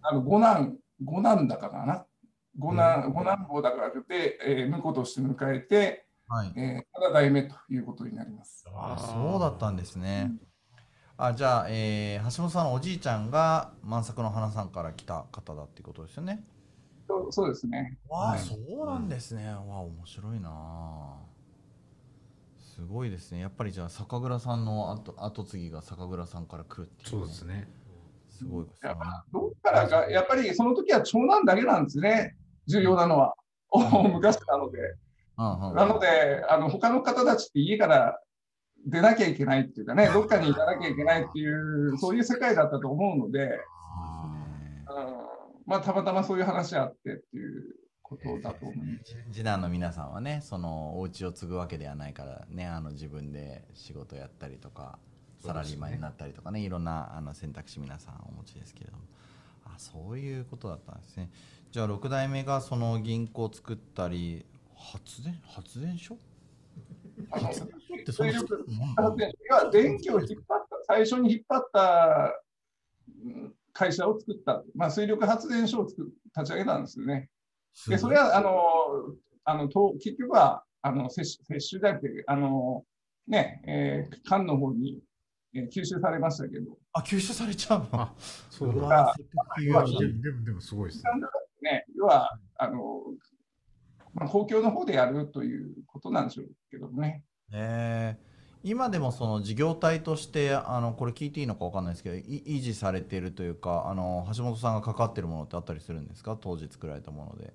[0.02, 2.06] あの五男五男だからな？
[2.58, 8.65] 五男五男坊だからで、えー、婿として迎えて、はいえー、ただ代目ということになります。
[8.74, 10.32] あそうだったんですね。
[11.15, 16.44] あじゃあ、えー、橋本さんのおじいちゃんが万作の花さんから来た方だっていうことですよね。
[17.10, 17.98] そうそうですね。
[18.08, 19.48] わあ、はい、そうなんですね。
[19.48, 21.17] わあ、面白いな。
[22.56, 23.39] すごいですね。
[23.41, 27.67] やっぱりじゃあ酒蔵さんの後後継ぎが酒蔵さんから来るっていう、そうですね。
[28.30, 28.93] すごいですね。
[29.34, 32.36] どっからか、やっぱりその時は長男だけなんですね。
[32.67, 33.34] 重要なのは。
[34.13, 34.80] 昔なので。
[35.36, 38.22] なので、あの他の方たちって家から
[38.86, 43.60] 出なきゃいけないっていうかね、どっかに行かなきゃいけないっていう、そういう世界だったと思うので、
[45.70, 49.16] まあ、たまたまそういう話あってっていうことだと思います。
[49.32, 54.98] 次男の皆さんはね、そのお家を継ぐわけではないからね、あの自分で仕事やったりとか、
[55.38, 59.04] サラリーマンになったりとかね、いろんなあの選択肢皆さんお持ちですけれども。
[59.64, 61.30] あそういうことだったんですね。
[61.70, 64.44] じゃあ6代目がその銀行を作ったり、
[64.76, 66.18] 発電発電所？
[67.30, 72.42] 発電所ってそういう電気を引っ張った、最初に引っ張った
[73.80, 77.30] 会社を作った、まあ、水力発電所を作立ち上げたんですよね。
[77.88, 78.60] でそれはあの
[79.46, 82.84] あのと結局はあの接種接種じゃなくて、あの
[83.26, 85.00] ねえー、缶の方に、
[85.56, 86.78] えー、吸収されましたけど。
[86.92, 88.10] あ、吸収されちゃうの？
[88.50, 89.15] そうだ。
[89.58, 91.04] でもでもすごいです
[91.62, 91.86] ね。
[91.96, 93.04] 要は、あの、
[94.13, 97.24] まあ、公共の方でやるということなんでしょうけどね。
[97.54, 98.29] えー
[98.63, 106.38] 今でもその事業体としてあのこれ聞いていいのか分かんないですけど維持されているというかあの橋本さんが関わっているものってあったりするんですか？
[106.39, 107.54] 当時作られたもので。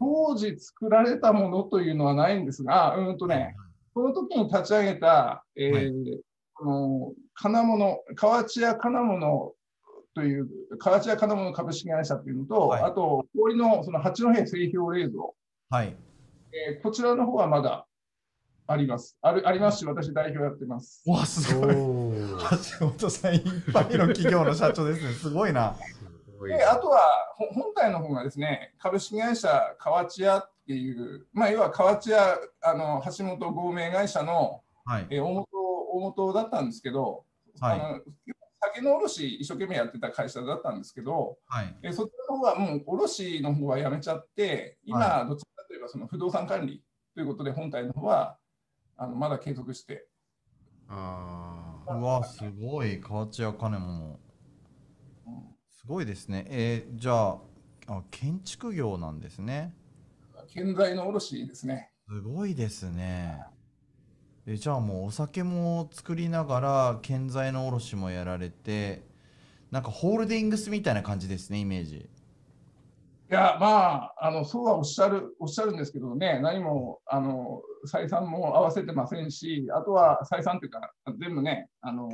[0.00, 3.56] 当時作られたものというのはないんですが、うんとね、
[3.94, 6.20] その時に立ち上げた、えー、はい、
[6.54, 9.54] この金物、河内屋金物
[10.14, 15.24] という、河内屋金物株式会社というのと、はい、あと、氷のその八戸製氷冷蔵、
[15.70, 15.96] はい。
[16.52, 17.87] えー、こちらの方はまだ
[18.70, 19.16] あります。
[19.22, 21.02] あるありますし、私代表やってます。
[21.06, 21.74] わ、すごい。
[21.74, 25.12] 橋本さん、いっぱいの企業の社長ですね。
[25.14, 25.74] すごいな。
[26.46, 27.00] であとは
[27.52, 35.48] 本体の方がですね、株式会社河内屋っていう、まあ、要は河内屋、あの橋本合名会社の、はい、え大元
[35.92, 37.24] 大元だったんですけど、
[37.60, 38.00] はい、あの
[38.60, 48.36] 酒の卸一生懸命やってた会社だったんですけど、はい、えそちらの方はもう卸の方はやめちゃって、今、どちらかといえばその不動産管理ということで、本体の方は
[48.98, 50.06] あのまだ継続して
[50.88, 51.94] ああ。
[51.94, 53.00] うわ、すごい。
[53.00, 54.18] 河内屋金も。
[55.70, 56.44] すごいですね。
[56.48, 57.38] えー、じゃあ
[57.86, 59.72] あ、建築業なんですね。
[60.52, 61.92] 建材の卸ですね。
[62.08, 63.44] すごいですね。
[64.46, 69.02] えじゃあもうお酒も作りながら建材の卸もやられて
[69.70, 72.08] なんかホールディングスみたいな感じですねイメージい
[73.28, 82.08] やまああのそうはおっしゃるおっしゃるんですけどね何もあの採算も合わせてませんし、あとは採算というか、全部ね、あの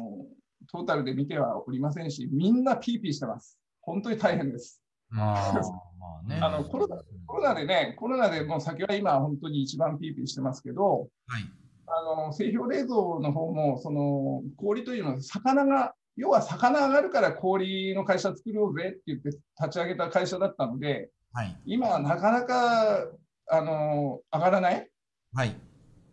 [0.71, 3.59] トータルで見てはおりませんし、みんなピーピーしてます。
[3.81, 4.81] 本当に大変です。
[5.13, 5.53] あ
[5.99, 11.43] まあね、あのコロナコロナでね、コロナでもう先は今、本当に一番ピーピーしてますけど、はい、
[11.87, 23.09] あの製氷冷蔵の方も、その氷というのは、魚が、要は魚上がるから氷の会社作ろうぜって言って立ち上げた会社だったので、はい、今、なかなか
[23.51, 24.89] あの上がらない。
[25.35, 25.57] はい、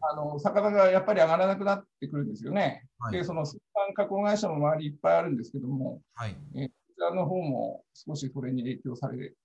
[0.02, 2.86] あの魚がやっぱり上がらなくなってくるんですよね。
[3.00, 9.36] はい、で、その水産加工会社も周りいっぱいあるんですけども、はい、えこちらの方も少しそれに影響されて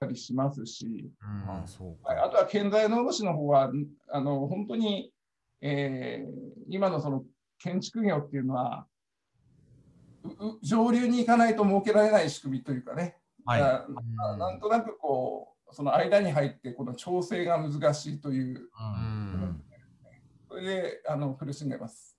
[0.00, 1.64] たりしますし、うん、あ
[2.02, 3.70] はい、あとは建材の卸の方は
[4.10, 5.12] あの本当に、
[5.60, 6.30] えー、
[6.68, 7.22] 今のその
[7.58, 8.86] 建築業っていうのは、
[10.62, 13.60] 上流に行かないと設けられない仕組みというかね、はい、
[14.38, 19.62] なんとなくこう、その間に入ってこの調整が難しいという、うん、
[20.48, 22.16] それであの苦しんでます。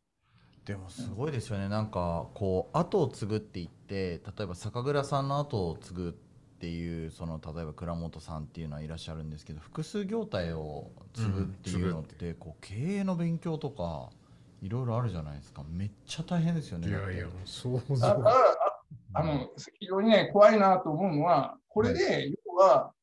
[0.65, 6.11] でもすごいですよね、なんかこう後を継ぐって言って例えば酒蔵さんの後を継ぐっ
[6.59, 14.09] ていうその例えば倉本さんっていうのはいらっしゃるんですけど複数業態を継ぐっていうのって、こう経営の勉強とか
[14.61, 15.63] いろいろあるじゃないですか。
[15.67, 16.89] めっちゃ大変ですよね。
[16.89, 18.23] いやいやそうそう
[19.13, 22.93] あの非常にね怖いなと思うのはこれで要は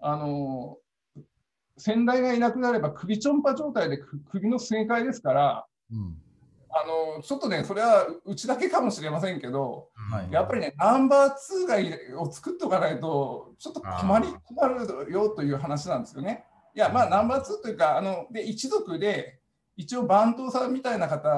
[0.00, 0.78] あの
[1.76, 3.98] 先代がいなくなれば首ちょんぱ状態で
[4.30, 6.16] 首の正解ですから、うん、
[6.70, 6.84] あ
[7.16, 16.44] のちょっとねそれはうちだけかもしれませんけど、はい、やっぱりねナンバー2がを作っておかないとちょっと困り困るよという話なんですよね。
[16.74, 19.40] いやまあナンバー2というかあので一族で
[19.76, 21.28] 一応番頭さんみたいな方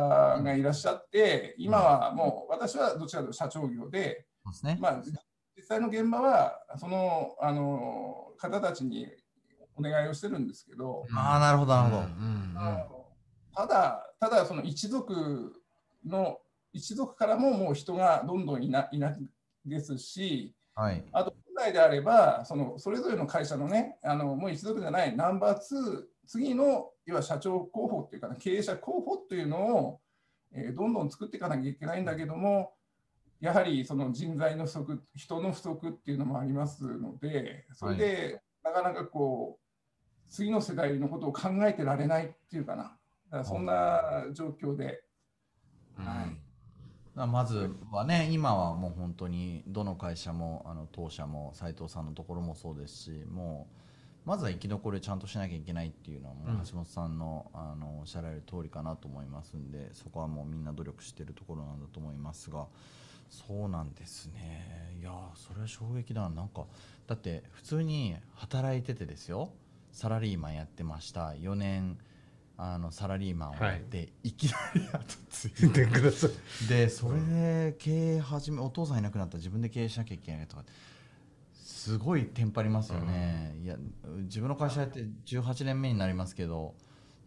[0.42, 4.26] がいらっしゃって今はもう私はどちらかというと社長業で、
[4.64, 5.02] ね、まあ
[5.56, 9.06] 実際の現場はそのあの方たちに
[9.76, 13.06] お願いをしてるんですけど、ああなるほどなるほど、
[13.54, 15.52] ただただその一族
[16.06, 16.38] の
[16.72, 19.14] 一族からももう人がどんどんいないな
[19.64, 30.00] ですし、はい、あと本来であればそのそれぞれの会社のねあのもう一族じゃないナンバー2次の要は社長候補っていうか、ね、経営者候補っていうのを、
[30.52, 32.72] えー、どんどん作っていかなきゃいけないんだけども
[33.42, 42.98] やはりその人材の不足、人の不足っていうのもありますので、それでなかなかこう、次の世代のことを考えてられないっていうかな、だか
[43.38, 45.02] らそんな状況で。
[45.96, 53.66] はい、まずはね、今はもう本当にどの会社も、あの当社も斉藤さんのところもそうですし、も
[54.24, 62.68] うまずは生き残りをちゃんとしなきゃいけないっていうのは、もう橋本さんのあのおっしゃられる通りかなと思いますんで、そこはもうみんな努力しているところなんだと思いますが。
[63.32, 64.94] そうなんですね。
[65.00, 66.28] いやそれは衝撃だ。
[66.28, 66.66] ななんか
[67.06, 69.50] だって普通に働いててですよ。
[69.90, 71.30] サラリーマンやってました。
[71.30, 71.96] 4年
[72.58, 76.68] あのサラリーマンをやって、はい、いきなり後ついてください。
[76.68, 79.34] でそれで経営始めお父さんいなくなった。
[79.34, 80.64] ら自分で経営しなきゃいけないとか。
[81.54, 83.76] すごいテンパりますよね、うん、いや
[84.18, 86.74] 自分の会社やって18年目になりますけど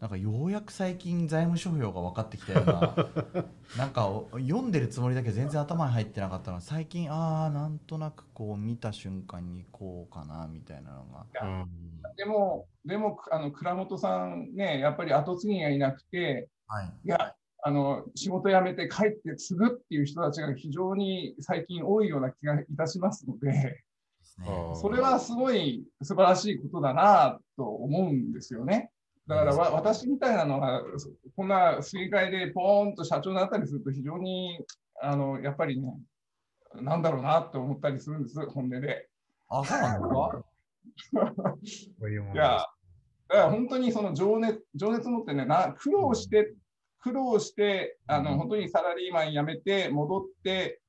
[0.00, 2.94] なんかようやく最近財務諸表が分かってきたような
[3.78, 11.66] なんか読んでるつもりだけど全然頭に入ってなかったの最近ああなんとなくこう見た瞬間にこうかなみたいなのが。
[12.16, 23.82] でもでもあの倉本さんねやっぱり後継ぎがいなくて、はい、いやあの仕事辞めて帰って継ぐっていう人たちが非常に最近多いような気がいたしますので。
[24.38, 24.44] ね、
[24.74, 28.90] それはすごい素晴らしいことだなと思うんですよね。
[29.26, 30.82] だからわ私みたいなのが、
[31.36, 34.58] こんな水害でポーンと社長になったりすると、非常に
[35.00, 35.98] あのやっぱりね、
[36.80, 39.08] なんだろうなって思ったりするんです、本音で。
[39.48, 40.08] あ、そうなんで
[41.68, 42.06] すか？
[42.34, 42.64] いや、
[43.28, 46.54] だから本当にその情熱情熱持ってねな、苦労して、
[47.00, 50.80] 苦労して、あの、本当にサラリーマン辞めて、戻って、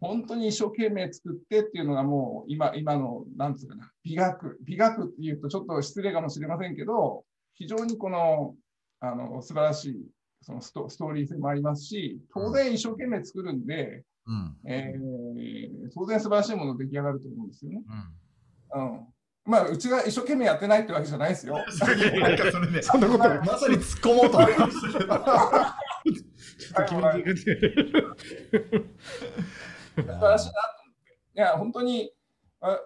[0.00, 4.58] 本当に一生懸命作ってっていうのがもう今今のなんつうかな美学。
[4.62, 7.24] 美学っていうとちょっと失礼かもしれませんけど
[7.54, 8.54] 非常にこの
[9.00, 9.96] あの素晴らしい
[10.42, 17.82] そのストストーリー性もありますし当然一生懸命作るんで、うんえー、当然素晴らしいもの出来上がると思うんですよね。
[18.72, 19.06] うん、うん
[19.46, 21.56] まあ、うちが一生懸命やってないってわけじゃないですよ。
[21.60, 21.66] なん
[22.36, 24.80] かそれね、そんなことまさに突っ込もうと思います。
[24.80, 25.00] ちょっ
[26.74, 27.02] と気持
[27.34, 27.52] ち素
[30.02, 31.18] 晴らしいなと思って。
[31.34, 32.10] いや、本当に、
[32.60, 32.80] あ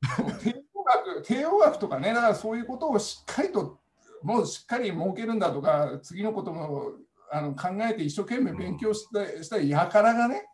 [0.42, 3.78] 帝王学、帝王学とかね、だからそういうことをしっかりと、
[4.22, 6.92] もうしっかり設けるんだとか、次のことも
[7.30, 10.46] あの考えて一生懸命勉強したしたやからがね、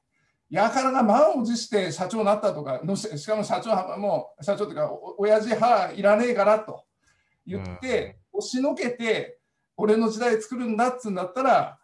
[0.50, 6.84] やからが満を持して社長になったとかのし、しかも社長はもう、社長というか、お親父はいらねえからと
[7.46, 9.38] 言って、押しのけて、
[9.76, 11.78] 俺の時代作るんだっつうんだったら、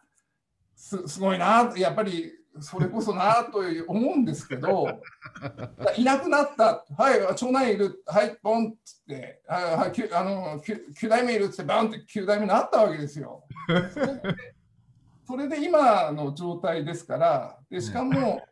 [0.77, 5.01] すすごいな、やっぱりそれこそなと思うんですけど、
[5.97, 13.45] いなくなった、はい、長男いる、はい、ボンっつって、はい、あの 9, 9代目いるっつって、バンって9代目になったわけですよ。
[15.27, 18.43] それで今の状態ですから、でしかも、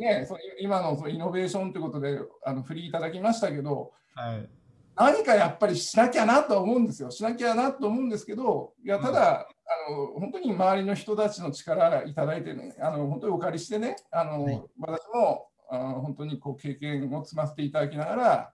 [0.00, 4.48] ね、その今のそのイノベーションということであの振りいただきましたけど、はい、
[4.96, 7.12] 何かやっぱりしなきゃなとは思うんですよ。
[7.12, 18.52] しなきゃなと思うんですけど、いやただ、あの本当に周りの人たちの力いただいて、ね、あの本当にお借りしてね、あの、はい、私もあの本当にこう経験を積ませていただきながら、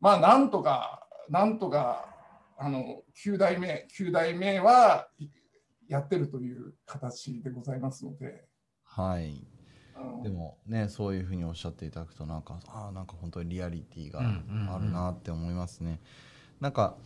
[0.00, 2.14] まあなんとか、なんとか、
[2.58, 5.08] あの9代目、9代目は
[5.88, 8.44] やってるという形でございますので。
[8.84, 9.46] はい。
[10.22, 16.00] でもねそういうふうにおっしゃっていただくとなんかあなんか本当にリアリティがあるなって思いますね。
[16.60, 16.96] なんか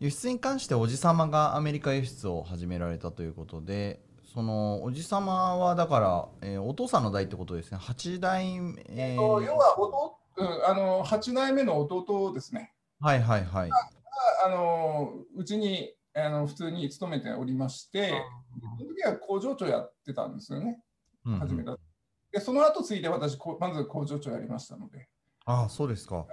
[0.00, 4.00] 輸出に関しておじさまがアメリカ輸出を始められたということで
[4.32, 8.46] そのおじさまはだから、えー、お父さんの代ってことですね8代、
[8.88, 12.72] えー、要は弟、うん、あの8代目の弟ですね。
[13.00, 13.70] はいはいはい。
[14.44, 18.22] あのうちにあの普通に勤めておりまして、
[18.78, 20.80] その時は工場長やってたんですよね、
[21.38, 21.76] 初めた。
[22.32, 25.08] で、その後ついで私、まず工場長やりましたので。
[25.44, 26.26] ああ、そうですか。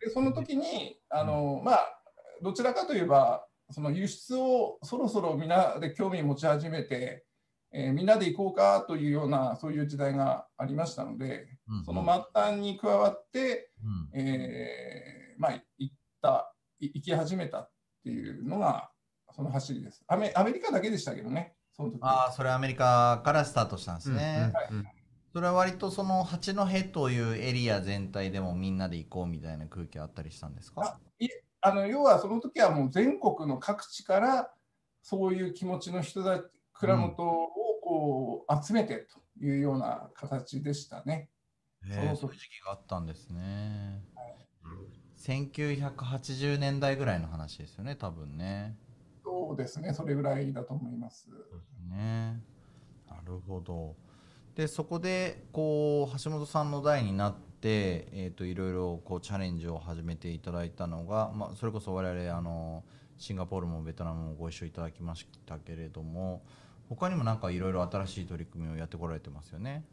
[0.00, 1.99] で、その時に、あの、まあ、
[2.42, 7.24] どちらかといえば、その輸出をそろそろみんなで興味持ち始めて、
[7.72, 11.78] えー、みんなで行こうかというようなそういう時代がありましたので、うん。
[11.78, 13.70] うん、その末端に加わって、
[14.12, 17.70] うん、えー、まあ、行った行き始めたっ
[18.02, 18.90] ていうのが
[19.30, 20.02] その走りです。
[20.08, 20.32] アメ。
[20.34, 21.98] アメリカだけでしたけどね、その時。
[22.02, 24.52] ああ、それアメリカからスタートしたんですね。
[24.70, 24.84] うんうん。
[24.84, 24.94] はい、
[25.32, 30.98] それは割とその八戸というエリア全体でもみんなで行こうみたいな空気あったりしたんですか？
[31.00, 31.09] い
[31.62, 34.50] あの要はその時はもう全国の各地から
[35.02, 37.48] そういう気持ちの人たち、蔵元を
[37.82, 39.06] こう集めて
[39.38, 41.28] というような形でしたね。
[41.84, 44.02] うん、そういう時期があったんですね。
[44.14, 44.36] はい、
[45.18, 48.76] 1980年代ぐらいの話ですよね、多分ね。
[49.22, 51.28] そうですね、それぐらいだと思います。
[51.88, 52.42] ね、
[53.08, 53.96] なるほど。
[54.54, 62.84] でそこでこう橋本さんの代になって、えーと、いろいろこうチャレンジを始めていただいたのが、まあ、それこそ我々あの
[63.18, 66.42] シンガポールもベトナムもご一緒いただきましたけれども
[66.88, 69.84] 他にもなんかいろいろ新しい取り組みをやってこられてますよね？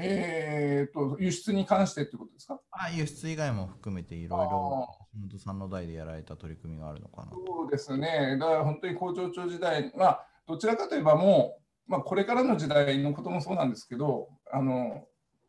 [0.00, 2.60] えーと、輸出に関してってことですか？
[2.70, 11.58] あ輸出以外も含めていろいろ本さんの代でやられた取り組みがあるのかなそうですね、だから本当に工場長時代、まあ、どちらかといえばも
[11.88, 15.07] う、まあ、これからの時代のこともそうなんですけど、あの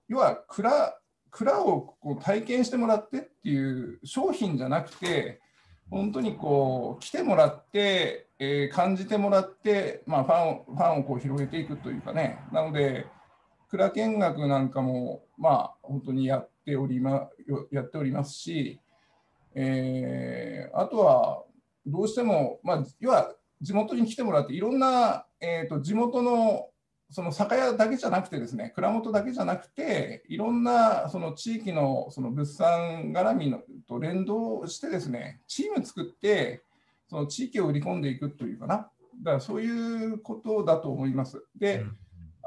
[0.09, 0.99] 要は蔵
[1.31, 5.39] 蔵をこう体験してもらってっていう商品じゃなくて、
[5.89, 13.05] 本当にこう来てもらって、えー、感じてもらって、まあ、ファンをファンをこう広げていくというかね、なので、
[13.69, 17.29] 蔵見学なんかも、まあ、本当にやっており,、ま、
[17.71, 18.79] やっておりますし、
[19.55, 21.43] えー、あとは
[21.85, 26.69] どうしても、まあ、要は地元に来てもらって、いろんな、えーと、地元の
[27.11, 36.63] その酒屋だけじゃなくてですね、蔵元だけじゃなくて、いろんなその地域のその物産絡みのと連動してですね、チーム作って、
[37.09, 38.91] その地域を売り込んでいくというかな、だか
[39.31, 41.43] らそういうことだと思います。
[41.57, 41.97] で、うん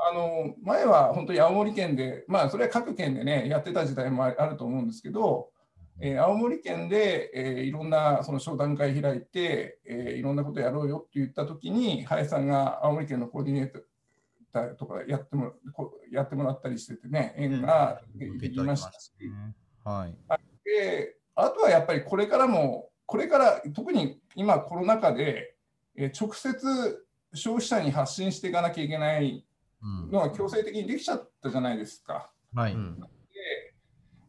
[0.04, 5.50] あの前は本当に青森県で、まあ、それは各県でね、やってた時代もあると思うんですけど、
[6.00, 13.72] えー、青森県で、えー、いろんなその商談会開いて、えー、いろんなことやろうよって言ったときに、林さんが青森県のコーディネー
[14.52, 15.52] ターとかやっても
[16.10, 19.12] やってもらったりしててね、縁ができましたし、
[19.84, 20.14] はい、
[20.64, 25.54] であとはやっぱりこれからも、これから特に今コロナ禍で、
[25.96, 29.44] えー、直接消費者に発信していかなきゃいけない
[30.10, 32.30] のは強制的にできちゃったじゃないですか。
[32.54, 32.78] はい、で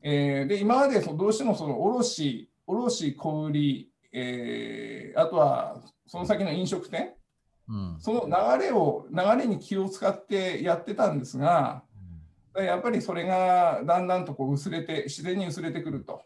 [0.05, 7.13] えー、で今までそのどうしてもその卸、卸、小売、えー、あとはその先の飲食店、
[7.68, 11.84] うん、その流れを、流れに気を使ってやってたんですが、
[12.55, 16.22] やっぱりそれがだんだんとこう薄れて、自然に薄れてくると。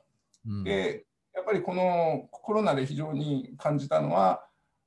[0.46, 4.44] うん、で、やっぱりこのコロナで非常に感じたのは、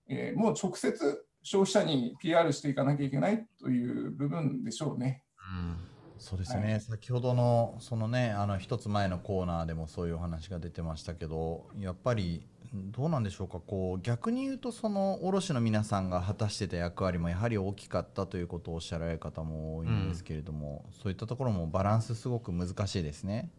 [0.09, 5.23] えー、もう直接消費者に PR していかなきゃいけないという部分でしょうね。
[5.55, 5.91] うん。
[6.21, 13.59] そうですね、はい、先ほどのそのねあの一つ前のコーナーでもそういうお話が出てましたけどやっぱりどうなんでしょうか？
[13.59, 23.51] こう逆に言うとその卸の皆さんが果たしてた役割もやはり大きかったということをおっしゃられる方も多いんですけれども、うん、そういったところもバランスすごく難しいですね。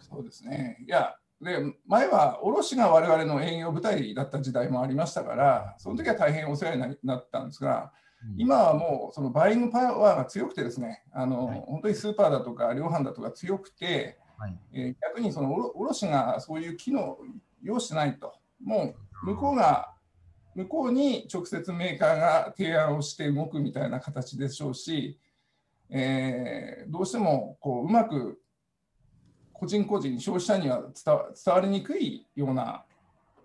[0.00, 0.78] そうですね。
[0.84, 7.92] いやで前は卸が我々の営業部隊だった時代もありましたからその時は大変お世話になったんですが、
[8.32, 17.18] うん、今はもうそのバイングパワーが強くてですねあの、はい、本当にスーパーだとか量販だとか強くて、はい、えー、逆にその卸がそういう機能を
[17.62, 18.34] 要してないと。
[18.62, 19.94] もう向こうが
[20.54, 25.18] 向こうに直接メーカーが提案をして動くみたいな形でしょうし、
[25.90, 28.40] えー、どうしてもこううまく
[29.52, 30.82] 個人個人消費者には
[31.44, 32.84] 伝わりにくいような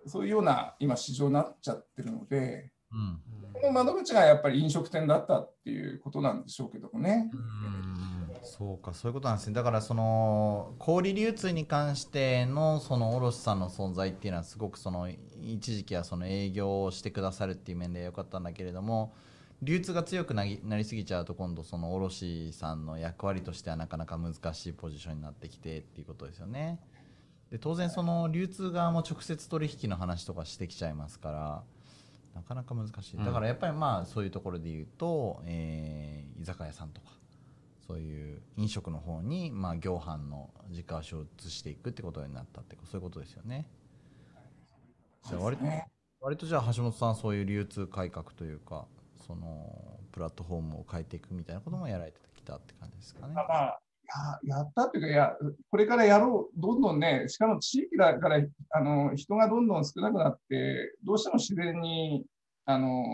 [0.06, 3.20] そういうような今市場になっちゃってるので、うん、
[3.52, 7.30] この窓口がやっぱり飲食店だったっていうことなんでしょうけどもね。
[8.44, 9.54] そうかそういうことなんですね。
[9.54, 15.08] だからその小売流通に関してのその卸さんの存在っていうのはすごくその
[15.42, 19.14] 一時期はその営業をしてくださるっていう面でよかったんだけれども
[19.62, 26.80] 流通が強くなりなりすぎちゃうと今度その卸さんの役割としてはなかなか難しいポジションになってきてっていうことですよね。
[27.50, 31.62] で当然その流通側も直接取引の話とかしてきちゃいますから
[32.34, 33.16] なかなか難しい。
[33.16, 37.23] だからやっぱりまあそういうところで言うと、えー、居酒屋さんとか。
[37.86, 43.66] そういう飲食の方にまあ業販の軸足を移していくってことになったってそういうことですよね。
[45.28, 45.64] じゃあ割と
[46.20, 48.86] 割とじゃあ橋本さんそういう流通改革というか
[49.26, 53.34] そのプラットフォームを変えていくみたいなこともやられてきたって感じですかね。
[53.34, 53.80] まあ、
[54.46, 55.32] ややったっていうかや、
[55.70, 62.24] これからやろう、どんどんね、しかも地域だからあの人がどんどん少なくなって、どうしても自然に
[62.64, 63.04] あの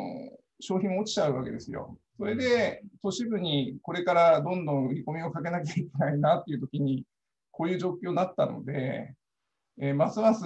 [0.60, 1.96] 商品も落ちちゃうわけですよ。
[2.20, 7.04] それで都市部にこれからどんどん売り込みをかけなきゃいけないなっていうときに、
[7.50, 9.14] こういう状況になったので、
[9.80, 10.44] えー、ますます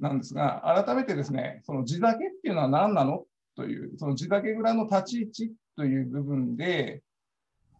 [0.00, 3.24] なんですが、改めてですね、その地酒っていうのは何なの？
[3.56, 7.02] という、その地酒蔵の立ち位置という部分で、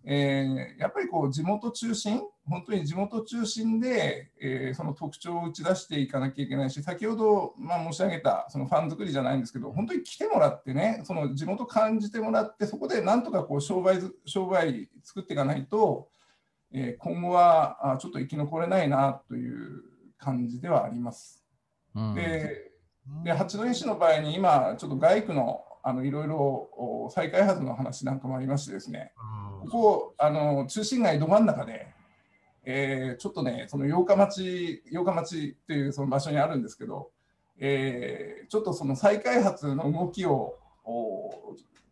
[0.08, 16.08] えー、やっぱりこう地元中心、本当に地元中心で、えー、その特徴を打ち出していかなきゃいけないし、先ほど、まあ、申し上げたそのファン作りじゃないんですけど、本当に来てもらってね、その地元感じてもらって、そこでなんとかこう商売商売作っていかないと、
[16.72, 19.82] えー、今後はあちょっと生き残れないなという
[20.18, 21.44] 感じではあります。
[21.96, 22.70] うん、で
[23.24, 29.12] で八戸市の場合に今、ちょっと外区のあのいろいろ再開発の話なんかもありましてですね、
[29.60, 31.86] ここあの中心街ど真ん中で、
[32.64, 37.12] えー、ちょっとね、その八日町、八日町っていうその場所にあるんですけど、
[37.60, 40.56] えー、ちょっとその再開発の動きを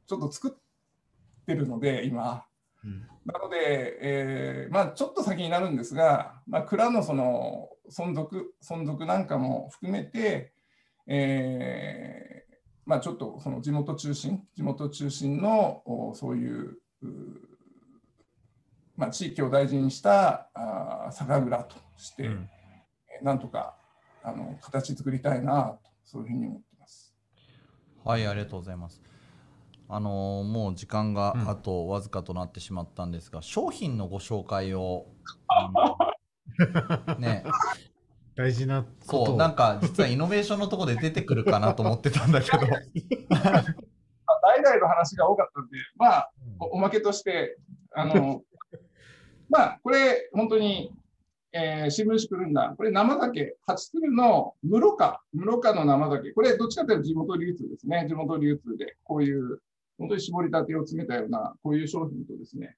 [0.09, 2.45] ちょっと作ってるので、今。
[2.85, 10.53] うん、なので、えーまあ、ちょっと先になるんですが、まあ、蔵のその存続存続なんかも含めて、
[11.07, 12.44] えー
[12.87, 16.79] まあ、ちょっとその地元中心、地元中心のそういう
[18.97, 22.49] まあ、地域を大事にしたあ酒蔵として、うん、
[23.23, 23.75] なんとか
[24.23, 27.13] あの形作りたいなと、そういうふうに思ってます。
[28.05, 29.03] はい、ありがとうございます。
[29.89, 35.07] あのー、もう時間があとわずかとなってしまったんですが、うん、商品のご紹介を、
[37.19, 37.45] ね、
[38.37, 42.67] 大事なそうなんか実はイノベーションのところで出てくるかなと思ってたんだけど。
[44.45, 47.57] 代々の話が多かったんでまあおまけとして
[47.95, 48.43] あの
[49.49, 50.93] まあこれ本当に、
[51.53, 52.75] えー、新聞紙くるんだ。
[52.77, 56.33] これ生酒初鶴の室賀室賀の生酒。
[56.33, 58.07] これどっちかというと地元流通ですね。
[58.09, 59.61] 地元流通でこういう
[59.99, 62.77] 本当に絞りたてを詰めたようなこういう商品とですね。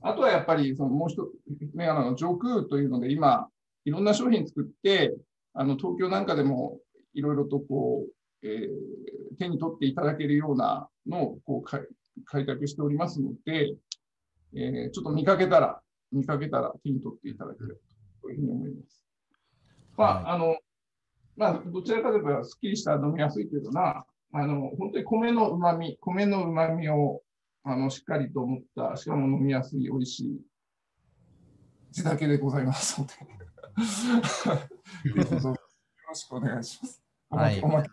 [0.00, 1.28] あとはやっぱりそのもう一つ、
[1.74, 3.48] の上空というので今
[3.84, 5.14] いろんな商品作って、
[5.54, 6.78] あの東京なんかでも
[7.14, 13.74] いろいろとこう、えー、手に取っていただけるようなのをこう開拓しておりますので、
[14.54, 15.80] えー、ちょっと見かけたら、
[16.12, 17.74] 見かけたら手に取っていただければ
[18.22, 19.04] というふうに思います。
[19.96, 20.56] まあ、あの、
[21.36, 27.22] まあ、どちらかといえばすっきりした飲みやすいというのは、あの、本当に米の旨味、米の旨味を、
[27.62, 30.40] あのしっかりと思った、しかも飲みやすい、美味しい
[31.92, 33.14] 地酒でございますので、
[35.04, 37.02] よろしくお願いします。
[37.30, 37.60] はい。
[37.62, 37.88] おまけ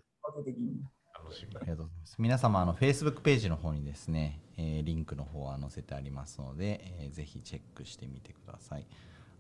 [0.46, 0.82] 的に。
[1.14, 1.20] あ
[1.64, 2.16] りがとうございます。
[2.20, 8.88] 皆様、あの、Facebook ページの方にですね、えー、リンクの方は載せてありますので、えー、ぜひチェックしてみてください。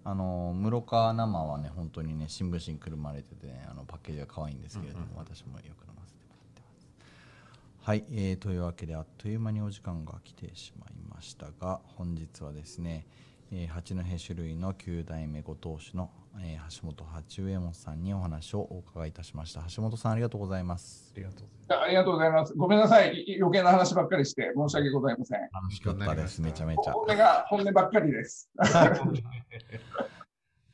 [0.07, 13.05] あの室川生はね本当にね新聞紙にくるまれてて、ね、あのパッケージが可愛いんですけれども、うんうん、私もよく飲ませてもらってますはい、えー、というわけであっという間にお時間が来てしまいましたが本日はですね、
[13.51, 16.09] えー、八戸種類の9代目ご当主の、
[16.39, 19.63] えー、橋本八右衛門さんにお話をお伺いいたしました。
[19.75, 21.11] 橋本さんありがとうございます。
[21.15, 22.53] ありがとうありがとうございます。
[22.55, 23.37] ごめんなさい。
[23.41, 25.39] 余計な話ばっかりして申し訳ございません。
[25.53, 26.93] 楽しかったですめちゃめちゃ。
[26.93, 28.49] 本音が本音ばっかりです。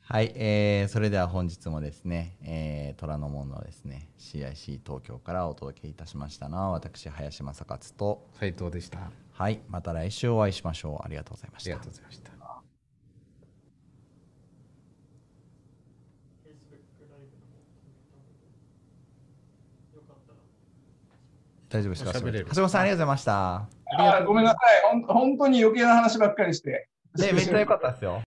[0.06, 9.10] はい、えー、それでは本日もですね、えー、虎ノ門のですね CIC 東京からお届けいたしましたのは私林正勝と斉藤でした。
[9.32, 11.04] はいまた来週お会いしましょう。
[11.04, 11.70] ありがとうございました。
[11.70, 12.33] ありがとうございました
[21.74, 22.12] 大丈夫ですか？
[22.12, 23.66] 橋本さんありがとうございました。
[23.98, 24.90] あごめんなさい。
[24.92, 26.88] ほん本当に余計な話ばっかりして。
[27.18, 28.22] めっちゃ良かったですよ